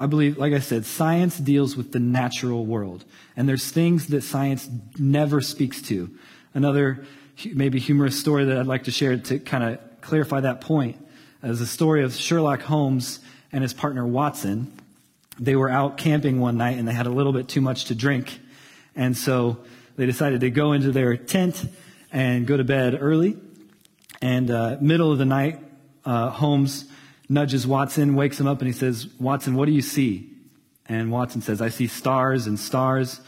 I 0.00 0.06
believe, 0.06 0.36
like 0.36 0.52
I 0.52 0.58
said, 0.58 0.84
science 0.84 1.38
deals 1.38 1.76
with 1.76 1.92
the 1.92 2.00
natural 2.00 2.66
world. 2.66 3.04
And 3.36 3.48
there's 3.48 3.70
things 3.70 4.08
that 4.08 4.22
science 4.22 4.68
never 4.98 5.40
speaks 5.40 5.80
to. 5.82 6.10
Another 6.54 7.04
maybe 7.52 7.78
humorous 7.78 8.18
story 8.18 8.44
that 8.46 8.58
I'd 8.58 8.66
like 8.66 8.84
to 8.84 8.90
share 8.90 9.16
to 9.16 9.38
kind 9.38 9.62
of 9.62 9.78
clarify 10.02 10.40
that 10.40 10.60
point 10.60 10.96
is 11.42 11.58
the 11.58 11.66
story 11.66 12.02
of 12.02 12.14
Sherlock 12.14 12.62
Holmes 12.62 13.20
and 13.52 13.62
his 13.62 13.72
partner 13.72 14.06
Watson. 14.06 14.72
They 15.38 15.56
were 15.56 15.70
out 15.70 15.96
camping 15.96 16.40
one 16.40 16.56
night 16.56 16.78
and 16.78 16.86
they 16.86 16.92
had 16.92 17.06
a 17.06 17.10
little 17.10 17.32
bit 17.32 17.48
too 17.48 17.60
much 17.60 17.86
to 17.86 17.94
drink. 17.94 18.38
And 18.94 19.16
so 19.16 19.58
they 19.96 20.06
decided 20.06 20.40
to 20.40 20.50
go 20.50 20.72
into 20.72 20.92
their 20.92 21.16
tent 21.16 21.64
and 22.10 22.46
go 22.46 22.56
to 22.56 22.64
bed 22.64 22.98
early. 23.00 23.36
And 24.20 24.50
uh, 24.50 24.76
middle 24.80 25.10
of 25.10 25.18
the 25.18 25.24
night, 25.24 25.58
uh, 26.04 26.30
Holmes 26.30 26.84
nudges 27.28 27.66
Watson, 27.66 28.14
wakes 28.14 28.38
him 28.38 28.46
up, 28.46 28.60
and 28.60 28.66
he 28.66 28.72
says, 28.72 29.08
Watson, 29.18 29.54
what 29.54 29.66
do 29.66 29.72
you 29.72 29.82
see? 29.82 30.30
And 30.86 31.10
Watson 31.10 31.40
says, 31.40 31.62
I 31.62 31.70
see 31.70 31.86
stars 31.86 32.46
and 32.46 32.58
stars, 32.58 33.20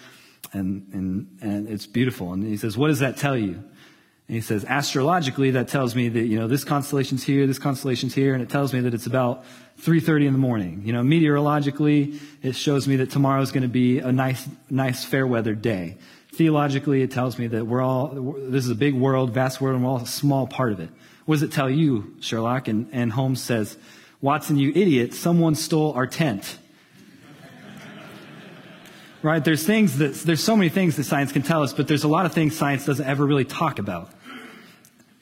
and, 0.52 0.86
and, 0.92 1.38
and 1.40 1.68
it's 1.68 1.86
beautiful. 1.86 2.32
And 2.32 2.44
he 2.44 2.56
says, 2.56 2.76
What 2.76 2.88
does 2.88 2.98
that 2.98 3.16
tell 3.16 3.36
you? 3.36 3.64
And 4.26 4.34
he 4.36 4.40
says, 4.40 4.64
astrologically, 4.66 5.50
that 5.50 5.68
tells 5.68 5.94
me 5.94 6.08
that, 6.08 6.24
you 6.24 6.38
know, 6.38 6.48
this 6.48 6.64
constellation's 6.64 7.24
here, 7.24 7.46
this 7.46 7.58
constellation's 7.58 8.14
here, 8.14 8.32
and 8.32 8.42
it 8.42 8.48
tells 8.48 8.72
me 8.72 8.80
that 8.80 8.94
it's 8.94 9.06
about 9.06 9.44
3.30 9.82 10.26
in 10.26 10.32
the 10.32 10.38
morning. 10.38 10.82
You 10.84 10.94
know, 10.94 11.02
meteorologically, 11.02 12.18
it 12.42 12.56
shows 12.56 12.88
me 12.88 12.96
that 12.96 13.10
tomorrow's 13.10 13.52
going 13.52 13.64
to 13.64 13.68
be 13.68 13.98
a 13.98 14.12
nice, 14.12 14.48
nice 14.70 15.04
fair 15.04 15.26
weather 15.26 15.54
day. 15.54 15.98
Theologically, 16.32 17.02
it 17.02 17.10
tells 17.10 17.38
me 17.38 17.48
that 17.48 17.66
we're 17.66 17.82
all, 17.82 18.08
this 18.08 18.64
is 18.64 18.70
a 18.70 18.74
big 18.74 18.94
world, 18.94 19.32
vast 19.32 19.60
world, 19.60 19.76
and 19.76 19.84
we're 19.84 19.90
all 19.90 19.98
a 19.98 20.06
small 20.06 20.46
part 20.46 20.72
of 20.72 20.80
it. 20.80 20.88
What 21.26 21.36
does 21.36 21.42
it 21.42 21.52
tell 21.52 21.68
you, 21.68 22.16
Sherlock? 22.20 22.66
And, 22.66 22.88
and 22.92 23.12
Holmes 23.12 23.42
says, 23.42 23.76
Watson, 24.22 24.56
you 24.56 24.72
idiot, 24.74 25.12
someone 25.12 25.54
stole 25.54 25.92
our 25.92 26.06
tent. 26.06 26.58
Right? 29.24 29.42
There's 29.42 29.64
things 29.64 29.98
that, 29.98 30.12
there's 30.16 30.44
so 30.44 30.54
many 30.54 30.68
things 30.68 30.96
that 30.96 31.04
science 31.04 31.32
can 31.32 31.40
tell 31.40 31.62
us, 31.62 31.72
but 31.72 31.88
there's 31.88 32.04
a 32.04 32.08
lot 32.08 32.26
of 32.26 32.34
things 32.34 32.54
science 32.54 32.84
doesn't 32.84 33.06
ever 33.06 33.24
really 33.24 33.46
talk 33.46 33.78
about. 33.78 34.10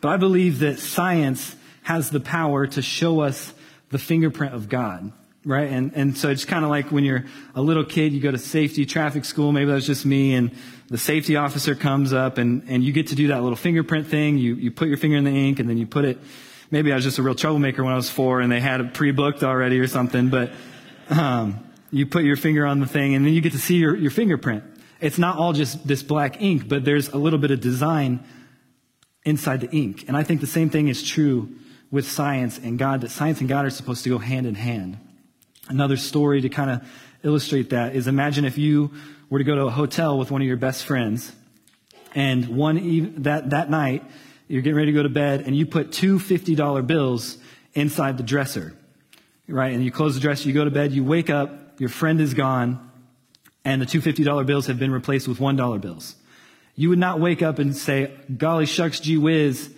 But 0.01 0.09
I 0.09 0.17
believe 0.17 0.59
that 0.59 0.81
science 0.81 1.55
has 1.83 2.11
the 2.11 2.19
power 2.19 2.67
to 2.67 2.83
show 2.83 3.21
us 3.21 3.55
the 3.91 3.99
fingerprint 3.99 4.55
of 4.55 4.69
God, 4.69 5.13
right? 5.45 5.71
And, 5.71 5.93
and 5.95 6.19
so 6.19 6.31
it's 6.31 6.45
kind 6.45 6.65
of 6.65 6.71
like 6.71 6.91
when 6.91 7.05
you're 7.05 7.27
a 7.55 7.63
little 7.63 7.85
kid, 7.85 8.13
you 8.13 8.21
go 8.21 8.33
to 8.33 8.39
safety 8.39 8.87
traffic 8.87 9.25
school, 9.25 9.53
maybe 9.53 9.67
that 9.67 9.75
was 9.75 9.87
just 9.87 10.05
me, 10.05 10.35
and 10.35 10.51
the 10.89 10.99
safety 10.99 11.37
officer 11.37 11.77
comes 11.77 12.13
up 12.13 12.39
and, 12.39 12.65
and 12.67 12.83
you 12.83 12.93
get 12.93 13.07
to 13.09 13.15
do 13.15 13.29
that 13.29 13.41
little 13.41 13.55
fingerprint 13.55 14.09
thing. 14.09 14.37
You, 14.37 14.57
you 14.57 14.73
put 14.73 14.89
your 14.89 14.97
finger 14.97 15.17
in 15.17 15.23
the 15.23 15.31
ink 15.31 15.61
and 15.61 15.71
then 15.71 15.79
you 15.79 15.87
put 15.87 16.05
it, 16.05 16.19
maybe 16.73 16.91
I 16.91 16.97
was 16.97 17.05
just 17.05 17.21
a 17.21 17.23
real 17.23 17.37
troublemaker 17.37 17.85
when 17.85 17.93
I 17.93 17.97
was 17.97 18.11
four 18.11 18.41
and 18.41 18.51
they 18.51 18.61
had 18.61 18.81
it 18.81 18.95
pre-booked 18.95 19.45
already 19.45 19.79
or 19.79 19.87
something, 19.87 20.29
but, 20.29 20.51
um, 21.09 21.61
you 21.93 22.07
put 22.07 22.25
your 22.25 22.37
finger 22.37 22.67
on 22.67 22.81
the 22.81 22.87
thing 22.87 23.15
and 23.15 23.25
then 23.25 23.33
you 23.33 23.41
get 23.41 23.53
to 23.53 23.59
see 23.59 23.77
your, 23.77 23.95
your 23.95 24.11
fingerprint. 24.11 24.65
It's 25.01 25.19
not 25.19 25.37
all 25.37 25.53
just 25.53 25.87
this 25.87 26.03
black 26.03 26.41
ink, 26.41 26.69
but 26.69 26.85
there's 26.85 27.11
a 27.11 27.19
little 27.19 27.39
bit 27.39 27.51
of 27.51 27.61
design 27.61 28.25
inside 29.25 29.61
the 29.61 29.71
ink. 29.71 30.07
And 30.09 30.17
I 30.17 30.23
think 30.23 30.41
the 30.41 30.47
same 30.47 30.71
thing 30.71 30.89
is 30.89 31.03
true 31.03 31.51
with 31.91 32.11
science 32.11 32.59
and 32.59 32.79
God, 32.79 33.03
that 33.03 33.11
science 33.11 33.41
and 33.41 33.49
God 33.49 33.67
are 33.67 33.71
supposed 33.71 34.05
to 34.05 34.11
go 34.11 34.19
hand 34.19 34.47
in 34.47 34.55
hand. 34.55 34.99
Another 35.69 35.97
story 35.97 36.41
to 36.41 36.49
kind 36.49 36.71
of 36.71 36.89
illustrate 37.23 37.71
that 37.71 37.95
is 37.95 38.09
imagine 38.09 38.45
if 38.45 38.57
you 38.59 38.93
were 39.29 39.39
to 39.39 39.45
go 39.45 39.55
to 39.55 39.67
a 39.67 39.71
hotel 39.71 40.19
with 40.19 40.31
one 40.31 40.41
of 40.41 40.49
your 40.49 40.57
best 40.57 40.85
friends 40.85 41.31
and 42.15 42.49
one 42.49 43.23
that, 43.23 43.51
that 43.51 43.71
night 43.71 44.03
you're 44.49 44.63
getting 44.63 44.77
ready 44.77 44.93
to 44.93 44.97
go 44.97 45.03
to 45.03 45.09
bed 45.09 45.43
and 45.43 45.55
you 45.55 45.67
put 45.67 45.93
two 45.93 46.19
$50 46.19 46.87
bills 46.87 47.39
inside 47.75 48.17
the 48.17 48.23
dresser, 48.23 48.75
right? 49.49 49.73
And 49.73 49.85
you 49.85 49.91
close 49.91 50.15
the 50.15 50.21
dresser, 50.21 50.49
you 50.49 50.55
go 50.55 50.65
to 50.65 50.71
bed, 50.71 50.93
you 50.93 51.05
wake 51.05 51.31
up, 51.31 51.81
your 51.81 51.89
friend 51.89 52.21
is 52.21 52.35
gone, 52.35 52.91
and 53.65 53.81
the 53.81 53.87
two 53.87 54.01
$50 54.01 54.47
bills 54.47 54.67
have 54.67 54.79
been 54.79 54.93
replaced 54.93 55.29
with 55.29 55.39
$1 55.39 55.81
bills. 55.81 56.17
You 56.75 56.89
would 56.89 56.99
not 56.99 57.21
wake 57.21 57.43
up 57.43 57.59
and 57.59 57.77
say, 57.77 58.13
golly 58.37 58.67
shucks, 58.67 59.01
gee 59.01 59.19
whiz, 59.19 59.73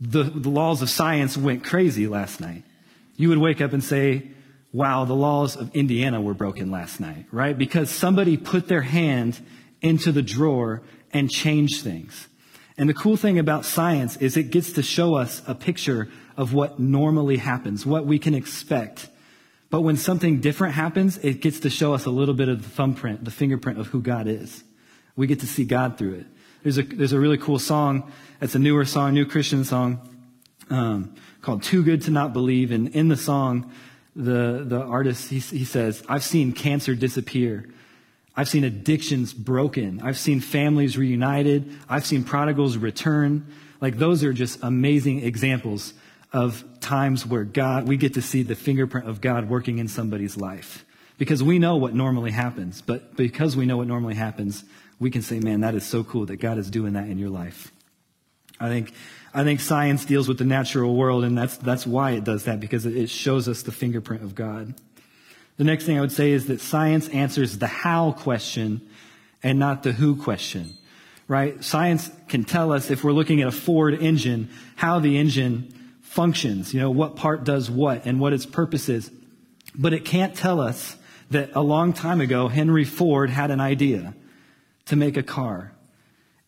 the, 0.00 0.22
the 0.22 0.48
laws 0.48 0.82
of 0.82 0.90
science 0.90 1.36
went 1.36 1.64
crazy 1.64 2.06
last 2.06 2.40
night. 2.40 2.64
You 3.16 3.28
would 3.28 3.38
wake 3.38 3.60
up 3.60 3.72
and 3.72 3.82
say, 3.82 4.30
wow, 4.72 5.04
the 5.04 5.14
laws 5.14 5.56
of 5.56 5.74
Indiana 5.74 6.20
were 6.20 6.34
broken 6.34 6.70
last 6.70 7.00
night, 7.00 7.26
right? 7.32 7.56
Because 7.56 7.90
somebody 7.90 8.36
put 8.36 8.68
their 8.68 8.82
hand 8.82 9.38
into 9.82 10.12
the 10.12 10.22
drawer 10.22 10.82
and 11.12 11.28
changed 11.28 11.82
things. 11.82 12.28
And 12.80 12.88
the 12.88 12.94
cool 12.94 13.18
thing 13.18 13.38
about 13.38 13.66
science 13.66 14.16
is 14.16 14.38
it 14.38 14.44
gets 14.44 14.72
to 14.72 14.82
show 14.82 15.14
us 15.14 15.42
a 15.46 15.54
picture 15.54 16.08
of 16.38 16.54
what 16.54 16.80
normally 16.80 17.36
happens, 17.36 17.84
what 17.84 18.06
we 18.06 18.18
can 18.18 18.34
expect. 18.34 19.10
But 19.68 19.82
when 19.82 19.98
something 19.98 20.40
different 20.40 20.72
happens, 20.72 21.18
it 21.18 21.42
gets 21.42 21.60
to 21.60 21.68
show 21.68 21.92
us 21.92 22.06
a 22.06 22.10
little 22.10 22.32
bit 22.32 22.48
of 22.48 22.62
the 22.62 22.70
thumbprint, 22.70 23.22
the 23.22 23.30
fingerprint 23.30 23.78
of 23.78 23.88
who 23.88 24.00
God 24.00 24.26
is. 24.26 24.64
We 25.14 25.26
get 25.26 25.40
to 25.40 25.46
see 25.46 25.66
God 25.66 25.98
through 25.98 26.14
it. 26.14 26.26
There's 26.62 26.78
a, 26.78 26.82
there's 26.82 27.12
a 27.12 27.20
really 27.20 27.36
cool 27.36 27.58
song. 27.58 28.10
It's 28.40 28.54
a 28.54 28.58
newer 28.58 28.86
song, 28.86 29.12
new 29.12 29.26
Christian 29.26 29.62
song, 29.64 30.00
um, 30.70 31.14
called 31.42 31.62
Too 31.62 31.82
Good 31.82 32.00
to 32.04 32.10
Not 32.10 32.32
Believe. 32.32 32.72
And 32.72 32.88
in 32.88 33.08
the 33.08 33.16
song, 33.18 33.70
the, 34.16 34.64
the 34.66 34.80
artist, 34.80 35.28
he, 35.28 35.40
he 35.40 35.66
says, 35.66 36.02
I've 36.08 36.24
seen 36.24 36.54
cancer 36.54 36.94
disappear. 36.94 37.68
I've 38.40 38.48
seen 38.48 38.64
addictions 38.64 39.34
broken. 39.34 40.00
I've 40.00 40.16
seen 40.16 40.40
families 40.40 40.96
reunited. 40.96 41.76
I've 41.90 42.06
seen 42.06 42.24
prodigals 42.24 42.78
return. 42.78 43.46
Like 43.82 43.98
those 43.98 44.24
are 44.24 44.32
just 44.32 44.60
amazing 44.62 45.22
examples 45.24 45.92
of 46.32 46.64
times 46.80 47.26
where 47.26 47.44
God, 47.44 47.86
we 47.86 47.98
get 47.98 48.14
to 48.14 48.22
see 48.22 48.42
the 48.42 48.54
fingerprint 48.54 49.06
of 49.06 49.20
God 49.20 49.50
working 49.50 49.76
in 49.76 49.88
somebody's 49.88 50.38
life. 50.38 50.86
Because 51.18 51.42
we 51.42 51.58
know 51.58 51.76
what 51.76 51.94
normally 51.94 52.30
happens, 52.30 52.80
but 52.80 53.14
because 53.14 53.58
we 53.58 53.66
know 53.66 53.76
what 53.76 53.86
normally 53.86 54.14
happens, 54.14 54.64
we 54.98 55.10
can 55.10 55.20
say, 55.20 55.38
man, 55.38 55.60
that 55.60 55.74
is 55.74 55.84
so 55.84 56.02
cool 56.02 56.24
that 56.24 56.36
God 56.36 56.56
is 56.56 56.70
doing 56.70 56.94
that 56.94 57.08
in 57.10 57.18
your 57.18 57.28
life. 57.28 57.70
I 58.58 58.68
think, 58.70 58.94
I 59.34 59.44
think 59.44 59.60
science 59.60 60.06
deals 60.06 60.28
with 60.28 60.38
the 60.38 60.46
natural 60.46 60.96
world, 60.96 61.24
and 61.24 61.36
that's, 61.36 61.58
that's 61.58 61.86
why 61.86 62.12
it 62.12 62.24
does 62.24 62.44
that, 62.44 62.58
because 62.58 62.86
it 62.86 63.10
shows 63.10 63.48
us 63.48 63.64
the 63.64 63.72
fingerprint 63.72 64.22
of 64.22 64.34
God. 64.34 64.72
The 65.60 65.64
next 65.64 65.84
thing 65.84 65.98
I 65.98 66.00
would 66.00 66.10
say 66.10 66.30
is 66.30 66.46
that 66.46 66.62
science 66.62 67.06
answers 67.10 67.58
the 67.58 67.66
how 67.66 68.12
question 68.12 68.80
and 69.42 69.58
not 69.58 69.82
the 69.82 69.92
who 69.92 70.16
question, 70.16 70.72
right? 71.28 71.62
Science 71.62 72.10
can 72.28 72.44
tell 72.44 72.72
us 72.72 72.90
if 72.90 73.04
we're 73.04 73.12
looking 73.12 73.42
at 73.42 73.48
a 73.48 73.52
Ford 73.52 73.92
engine, 73.92 74.48
how 74.76 75.00
the 75.00 75.18
engine 75.18 75.92
functions, 76.00 76.72
you 76.72 76.80
know, 76.80 76.90
what 76.90 77.14
part 77.14 77.44
does 77.44 77.70
what 77.70 78.06
and 78.06 78.18
what 78.18 78.32
its 78.32 78.46
purpose 78.46 78.88
is. 78.88 79.10
But 79.74 79.92
it 79.92 80.06
can't 80.06 80.34
tell 80.34 80.62
us 80.62 80.96
that 81.28 81.50
a 81.54 81.60
long 81.60 81.92
time 81.92 82.22
ago, 82.22 82.48
Henry 82.48 82.86
Ford 82.86 83.28
had 83.28 83.50
an 83.50 83.60
idea 83.60 84.14
to 84.86 84.96
make 84.96 85.18
a 85.18 85.22
car. 85.22 85.72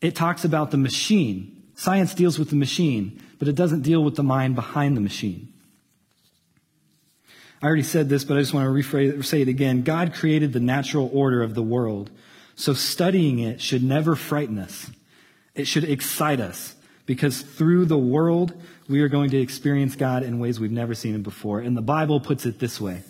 It 0.00 0.16
talks 0.16 0.42
about 0.42 0.71
the 0.71 0.78
machine. 0.78 1.64
Science 1.75 2.14
deals 2.14 2.38
with 2.38 2.49
the 2.49 2.57
machine, 2.57 3.23
but 3.38 3.47
it 3.47 3.57
doesn't 3.57 3.83
deal 3.83 4.02
with 4.02 4.16
the 4.16 4.23
mind 4.23 4.54
behind 4.54 4.97
the 4.97 5.02
machine. 5.02 5.52
I 7.62 7.66
already 7.66 7.85
said 7.85 8.09
this, 8.09 8.25
but 8.25 8.37
I 8.37 8.40
just 8.40 8.52
want 8.52 8.66
to 8.66 8.73
rephrase, 8.73 9.25
say 9.25 9.40
it 9.40 9.49
again. 9.49 9.83
God 9.83 10.14
created 10.14 10.52
the 10.52 10.61
natural 10.61 11.09
order 11.12 11.45
of 11.45 11.54
the 11.54 11.62
world. 11.62 12.11
So 12.57 12.75
studying 12.75 13.38
it 13.38 13.61
should 13.61 13.85
never 13.85 14.16
frighten 14.16 14.59
us. 14.59 14.90
It 15.54 15.66
should 15.66 15.85
excite 15.85 16.40
us 16.40 16.75
because 17.07 17.42
through 17.42 17.85
the 17.85 17.99
world, 17.99 18.52
we 18.88 19.00
are 19.00 19.09
going 19.09 19.31
to 19.31 19.40
experience 19.40 19.95
God 19.95 20.25
in 20.25 20.40
ways 20.40 20.59
we've 20.59 20.73
never 20.73 20.95
seen 20.95 21.14
him 21.14 21.23
before. 21.23 21.61
And 21.61 21.76
the 21.76 21.83
Bible 21.83 22.21
puts 22.21 22.47
it 22.47 22.59
this 22.59 22.81
way. 22.81 23.02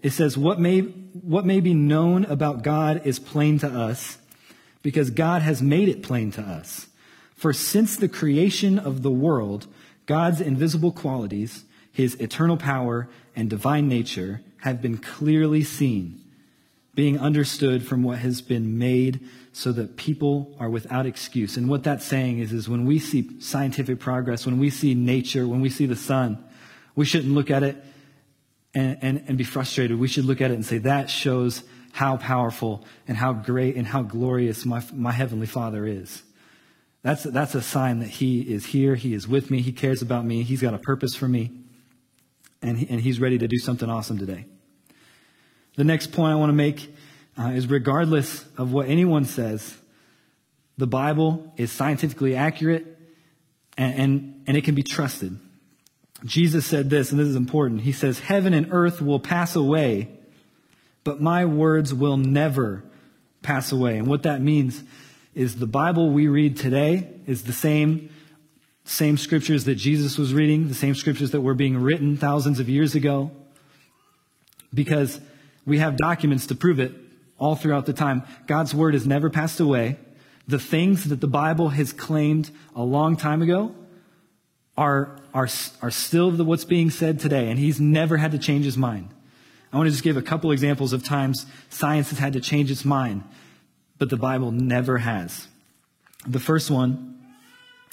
It 0.00 0.12
says, 0.12 0.38
what 0.38 0.60
may, 0.60 0.80
what 0.80 1.44
may 1.44 1.60
be 1.60 1.74
known 1.74 2.24
about 2.26 2.62
God 2.62 3.04
is 3.04 3.18
plain 3.18 3.58
to 3.60 3.68
us 3.68 4.18
because 4.82 5.10
God 5.10 5.42
has 5.42 5.60
made 5.60 5.88
it 5.88 6.02
plain 6.02 6.30
to 6.32 6.42
us. 6.42 6.86
For 7.34 7.52
since 7.52 7.96
the 7.96 8.08
creation 8.08 8.78
of 8.78 9.02
the 9.02 9.10
world, 9.10 9.66
God's 10.06 10.40
invisible 10.40 10.92
qualities, 10.92 11.64
his 11.94 12.16
eternal 12.16 12.56
power 12.56 13.08
and 13.36 13.48
divine 13.48 13.88
nature 13.88 14.42
have 14.62 14.82
been 14.82 14.98
clearly 14.98 15.62
seen, 15.62 16.20
being 16.94 17.18
understood 17.18 17.86
from 17.86 18.02
what 18.02 18.18
has 18.18 18.42
been 18.42 18.76
made 18.76 19.20
so 19.52 19.70
that 19.70 19.96
people 19.96 20.56
are 20.58 20.68
without 20.68 21.06
excuse. 21.06 21.56
And 21.56 21.68
what 21.68 21.84
that's 21.84 22.04
saying 22.04 22.40
is, 22.40 22.52
is 22.52 22.68
when 22.68 22.84
we 22.84 22.98
see 22.98 23.40
scientific 23.40 24.00
progress, 24.00 24.44
when 24.44 24.58
we 24.58 24.70
see 24.70 24.94
nature, 24.94 25.46
when 25.46 25.60
we 25.60 25.70
see 25.70 25.86
the 25.86 25.94
sun, 25.94 26.44
we 26.96 27.04
shouldn't 27.04 27.32
look 27.32 27.48
at 27.48 27.62
it 27.62 27.76
and, 28.74 28.98
and, 29.00 29.24
and 29.28 29.38
be 29.38 29.44
frustrated. 29.44 29.96
We 29.96 30.08
should 30.08 30.24
look 30.24 30.40
at 30.40 30.50
it 30.50 30.54
and 30.54 30.66
say, 30.66 30.78
that 30.78 31.08
shows 31.08 31.62
how 31.92 32.16
powerful 32.16 32.84
and 33.06 33.16
how 33.16 33.32
great 33.32 33.76
and 33.76 33.86
how 33.86 34.02
glorious 34.02 34.66
my, 34.66 34.82
my 34.92 35.12
Heavenly 35.12 35.46
Father 35.46 35.86
is. 35.86 36.24
That's, 37.02 37.22
that's 37.22 37.54
a 37.54 37.62
sign 37.62 38.00
that 38.00 38.08
He 38.08 38.40
is 38.40 38.66
here. 38.66 38.96
He 38.96 39.14
is 39.14 39.28
with 39.28 39.48
me. 39.48 39.60
He 39.60 39.70
cares 39.70 40.02
about 40.02 40.24
me. 40.24 40.42
He's 40.42 40.60
got 40.60 40.74
a 40.74 40.78
purpose 40.78 41.14
for 41.14 41.28
me. 41.28 41.52
And, 42.64 42.78
he, 42.78 42.88
and 42.88 43.00
He's 43.00 43.20
ready 43.20 43.38
to 43.38 43.46
do 43.46 43.58
something 43.58 43.88
awesome 43.90 44.18
today. 44.18 44.46
The 45.76 45.84
next 45.84 46.12
point 46.12 46.32
I 46.32 46.36
want 46.36 46.48
to 46.48 46.54
make 46.54 46.94
uh, 47.38 47.48
is 47.48 47.66
regardless 47.66 48.44
of 48.56 48.72
what 48.72 48.88
anyone 48.88 49.26
says, 49.26 49.76
the 50.78 50.86
Bible 50.86 51.52
is 51.56 51.70
scientifically 51.70 52.34
accurate 52.34 52.86
and, 53.76 53.94
and, 53.94 54.44
and 54.46 54.56
it 54.56 54.64
can 54.64 54.74
be 54.74 54.82
trusted. 54.82 55.38
Jesus 56.24 56.64
said 56.64 56.88
this, 56.88 57.10
and 57.10 57.20
this 57.20 57.28
is 57.28 57.36
important. 57.36 57.82
He 57.82 57.92
says, 57.92 58.18
Heaven 58.18 58.54
and 58.54 58.68
earth 58.72 59.02
will 59.02 59.20
pass 59.20 59.56
away, 59.56 60.08
but 61.02 61.20
my 61.20 61.44
words 61.44 61.92
will 61.92 62.16
never 62.16 62.82
pass 63.42 63.72
away. 63.72 63.98
And 63.98 64.06
what 64.06 64.22
that 64.22 64.40
means 64.40 64.82
is 65.34 65.56
the 65.56 65.66
Bible 65.66 66.10
we 66.10 66.28
read 66.28 66.56
today 66.56 67.10
is 67.26 67.42
the 67.42 67.52
same, 67.52 68.08
same 68.84 69.16
scriptures 69.16 69.64
that 69.64 69.76
Jesus 69.76 70.18
was 70.18 70.34
reading, 70.34 70.68
the 70.68 70.74
same 70.74 70.94
scriptures 70.94 71.30
that 71.30 71.40
were 71.40 71.54
being 71.54 71.76
written 71.76 72.16
thousands 72.16 72.60
of 72.60 72.68
years 72.68 72.94
ago, 72.94 73.30
because 74.72 75.20
we 75.64 75.78
have 75.78 75.96
documents 75.96 76.46
to 76.48 76.54
prove 76.54 76.78
it 76.78 76.92
all 77.38 77.56
throughout 77.56 77.86
the 77.86 77.92
time. 77.92 78.22
God's 78.46 78.74
word 78.74 78.94
has 78.94 79.06
never 79.06 79.30
passed 79.30 79.60
away. 79.60 79.98
The 80.46 80.58
things 80.58 81.04
that 81.04 81.20
the 81.20 81.26
Bible 81.26 81.70
has 81.70 81.92
claimed 81.92 82.50
a 82.76 82.82
long 82.82 83.16
time 83.16 83.40
ago 83.40 83.74
are, 84.76 85.18
are, 85.32 85.48
are 85.80 85.90
still 85.90 86.30
the, 86.30 86.44
what's 86.44 86.64
being 86.64 86.90
said 86.90 87.20
today, 87.20 87.48
and 87.50 87.58
he's 87.58 87.80
never 87.80 88.18
had 88.18 88.32
to 88.32 88.38
change 88.38 88.64
his 88.64 88.76
mind. 88.76 89.08
I 89.72 89.76
want 89.76 89.86
to 89.86 89.92
just 89.92 90.04
give 90.04 90.16
a 90.16 90.22
couple 90.22 90.52
examples 90.52 90.92
of 90.92 91.02
times 91.02 91.46
science 91.70 92.10
has 92.10 92.18
had 92.18 92.34
to 92.34 92.40
change 92.40 92.70
its 92.70 92.84
mind, 92.84 93.24
but 93.98 94.10
the 94.10 94.16
Bible 94.16 94.52
never 94.52 94.98
has. 94.98 95.48
The 96.26 96.40
first 96.40 96.70
one, 96.70 97.13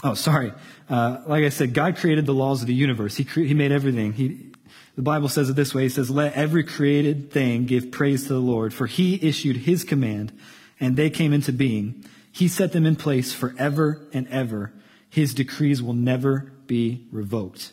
oh, 0.03 0.13
sorry. 0.13 0.53
Uh, 0.89 1.21
like 1.25 1.43
I 1.43 1.49
said, 1.49 1.73
God 1.73 1.97
created 1.97 2.25
the 2.25 2.33
laws 2.33 2.61
of 2.61 2.67
the 2.67 2.73
universe. 2.73 3.15
He, 3.15 3.25
cre- 3.25 3.41
he 3.41 3.53
made 3.53 3.71
everything. 3.71 4.13
He, 4.13 4.51
the 4.95 5.01
Bible 5.01 5.29
says 5.29 5.49
it 5.49 5.55
this 5.55 5.73
way. 5.73 5.83
He 5.83 5.89
says, 5.89 6.09
let 6.09 6.33
every 6.33 6.63
created 6.63 7.31
thing 7.31 7.65
give 7.65 7.91
praise 7.91 8.27
to 8.27 8.33
the 8.33 8.39
Lord, 8.39 8.73
for 8.73 8.87
he 8.87 9.25
issued 9.25 9.57
his 9.57 9.83
command 9.83 10.37
and 10.79 10.97
they 10.97 11.09
came 11.09 11.31
into 11.31 11.53
being. 11.53 12.03
He 12.31 12.47
set 12.47 12.71
them 12.71 12.85
in 12.85 12.95
place 12.95 13.33
forever 13.33 14.01
and 14.13 14.27
ever. 14.27 14.73
His 15.09 15.33
decrees 15.33 15.81
will 15.81 15.93
never 15.93 16.51
be 16.67 17.07
revoked. 17.11 17.71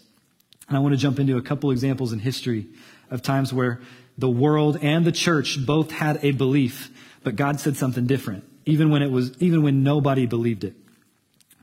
And 0.69 0.77
I 0.77 0.81
want 0.81 0.93
to 0.93 1.01
jump 1.01 1.19
into 1.19 1.37
a 1.37 1.43
couple 1.43 1.71
examples 1.71 2.13
in 2.13 2.19
history 2.19 2.67
of 3.11 3.23
times 3.23 3.53
where 3.53 3.81
the 4.19 4.29
world 4.29 4.79
and 4.83 5.05
the 5.05 5.13
church 5.13 5.65
both 5.65 5.91
had 5.91 6.23
a 6.23 6.33
belief, 6.33 6.91
but 7.23 7.37
God 7.37 7.61
said 7.61 7.77
something 7.77 8.07
different, 8.07 8.45
even 8.67 8.91
when 8.91 9.03
it 9.03 9.11
was, 9.11 9.41
even 9.41 9.63
when 9.63 9.83
nobody 9.83 10.27
believed 10.27 10.65
it. 10.65 10.75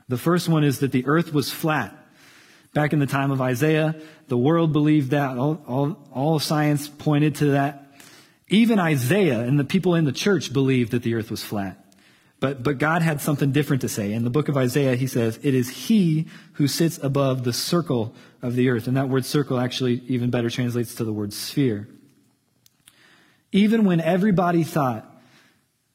The 0.07 0.17
first 0.17 0.47
one 0.47 0.63
is 0.63 0.79
that 0.79 0.91
the 0.91 1.05
earth 1.07 1.33
was 1.33 1.51
flat. 1.51 1.95
Back 2.74 2.93
in 2.93 3.00
the 3.00 3.07
time 3.07 3.31
of 3.31 3.41
Isaiah, 3.41 3.95
the 4.27 4.38
world 4.38 4.74
believed 4.74 5.12
that. 5.12 5.38
All, 5.38 5.63
all, 5.67 5.97
all 6.12 6.39
science 6.39 6.88
pointed 6.88 7.35
to 7.35 7.51
that. 7.51 7.81
Even 8.47 8.79
Isaiah 8.79 9.39
and 9.39 9.59
the 9.59 9.63
people 9.63 9.95
in 9.95 10.05
the 10.05 10.12
church 10.12 10.53
believed 10.53 10.91
that 10.91 11.01
the 11.01 11.15
earth 11.15 11.31
was 11.31 11.43
flat. 11.43 11.81
But, 12.39 12.63
but 12.63 12.77
God 12.77 13.01
had 13.01 13.21
something 13.21 13.51
different 13.51 13.81
to 13.81 13.89
say. 13.89 14.12
In 14.12 14.24
the 14.24 14.29
book 14.29 14.50
of 14.50 14.57
Isaiah, 14.57 14.95
he 14.95 15.07
says, 15.07 15.39
It 15.41 15.55
is 15.55 15.69
he 15.69 16.27
who 16.53 16.67
sits 16.67 17.00
above 17.01 17.43
the 17.43 17.53
circle 17.53 18.13
of 18.41 18.55
the 18.55 18.69
earth. 18.69 18.88
And 18.88 18.97
that 18.97 19.09
word 19.09 19.25
circle 19.25 19.57
actually 19.57 20.03
even 20.07 20.29
better 20.29 20.50
translates 20.50 20.95
to 20.95 21.05
the 21.05 21.13
word 21.13 21.33
sphere. 21.33 21.88
Even 23.51 23.85
when 23.85 24.01
everybody 24.01 24.63
thought 24.63 25.09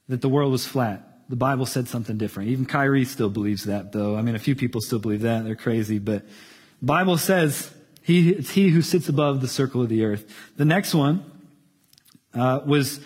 that 0.08 0.22
the 0.22 0.28
world 0.28 0.50
was 0.50 0.66
flat, 0.66 1.09
the 1.30 1.36
Bible 1.36 1.64
said 1.64 1.86
something 1.86 2.18
different. 2.18 2.50
Even 2.50 2.66
Kyrie 2.66 3.04
still 3.04 3.30
believes 3.30 3.64
that, 3.64 3.92
though. 3.92 4.16
I 4.16 4.22
mean, 4.22 4.34
a 4.34 4.40
few 4.40 4.56
people 4.56 4.80
still 4.80 4.98
believe 4.98 5.20
that. 5.20 5.44
They're 5.44 5.54
crazy. 5.54 6.00
But 6.00 6.24
Bible 6.82 7.18
says 7.18 7.72
he, 8.02 8.30
it's 8.30 8.50
he 8.50 8.70
who 8.70 8.82
sits 8.82 9.08
above 9.08 9.40
the 9.40 9.46
circle 9.46 9.80
of 9.80 9.88
the 9.88 10.04
earth. 10.04 10.24
The 10.56 10.64
next 10.64 10.92
one 10.92 11.24
uh, 12.34 12.60
was 12.66 12.98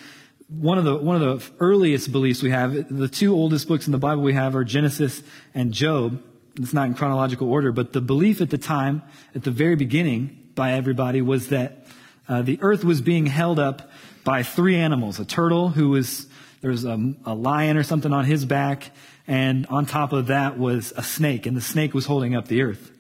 one 0.49 0.79
of 0.79 0.85
the 0.85 0.97
one 0.97 1.21
of 1.21 1.21
the 1.21 1.53
earliest 1.61 2.13
beliefs 2.13 2.43
we 2.43 2.51
have. 2.51 2.97
The 2.97 3.09
two 3.09 3.35
oldest 3.35 3.69
books 3.69 3.85
in 3.85 3.93
the 3.93 3.99
Bible 3.99 4.23
we 4.23 4.33
have 4.33 4.57
are 4.57 4.65
Genesis 4.65 5.23
and 5.53 5.71
Job. 5.73 6.23
It's 6.57 6.73
not 6.73 6.87
in 6.87 6.95
chronological 6.95 7.51
order, 7.51 7.73
but 7.73 7.93
the 7.93 8.01
belief 8.01 8.41
at 8.41 8.49
the 8.49 8.59
time, 8.59 9.03
at 9.35 9.43
the 9.43 9.51
very 9.51 9.77
beginning, 9.77 10.51
by 10.55 10.73
everybody 10.73 11.21
was 11.21 11.49
that 11.49 11.87
uh, 12.27 12.41
the 12.41 12.59
earth 12.63 12.85
was 12.85 13.03
being 13.03 13.27
held 13.27 13.59
up 13.59 13.91
by 14.25 14.43
three 14.43 14.77
animals: 14.77 15.21
a 15.21 15.27
turtle 15.27 15.71
who 15.71 15.91
was 15.91 16.27
was 16.71 16.85
a, 16.85 17.15
a 17.25 17.35
lion 17.35 17.77
or 17.77 17.83
something 17.83 18.13
on 18.13 18.25
his 18.25 18.45
back, 18.45 18.91
and 19.27 19.67
on 19.67 19.87
top 19.87 20.13
of 20.13 20.29
that 20.29 20.59
was 20.59 20.93
a 20.97 21.03
snake, 21.03 21.47
and 21.47 21.57
the 21.57 21.61
snake 21.61 21.95
was 21.95 22.07
holding 22.07 22.35
up 22.35 22.49
the 22.49 22.63
earth. 22.63 22.91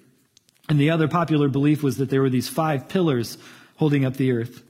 And 0.68 0.80
the 0.80 0.90
other 0.90 1.09
popular 1.09 1.49
belief 1.49 1.83
was 1.83 1.99
that 1.99 2.11
there 2.11 2.23
were 2.23 2.30
these 2.30 2.49
five 2.49 2.88
pillars 2.88 3.37
holding 3.76 4.04
up 4.04 4.14
the 4.14 4.33
earth. 4.33 4.62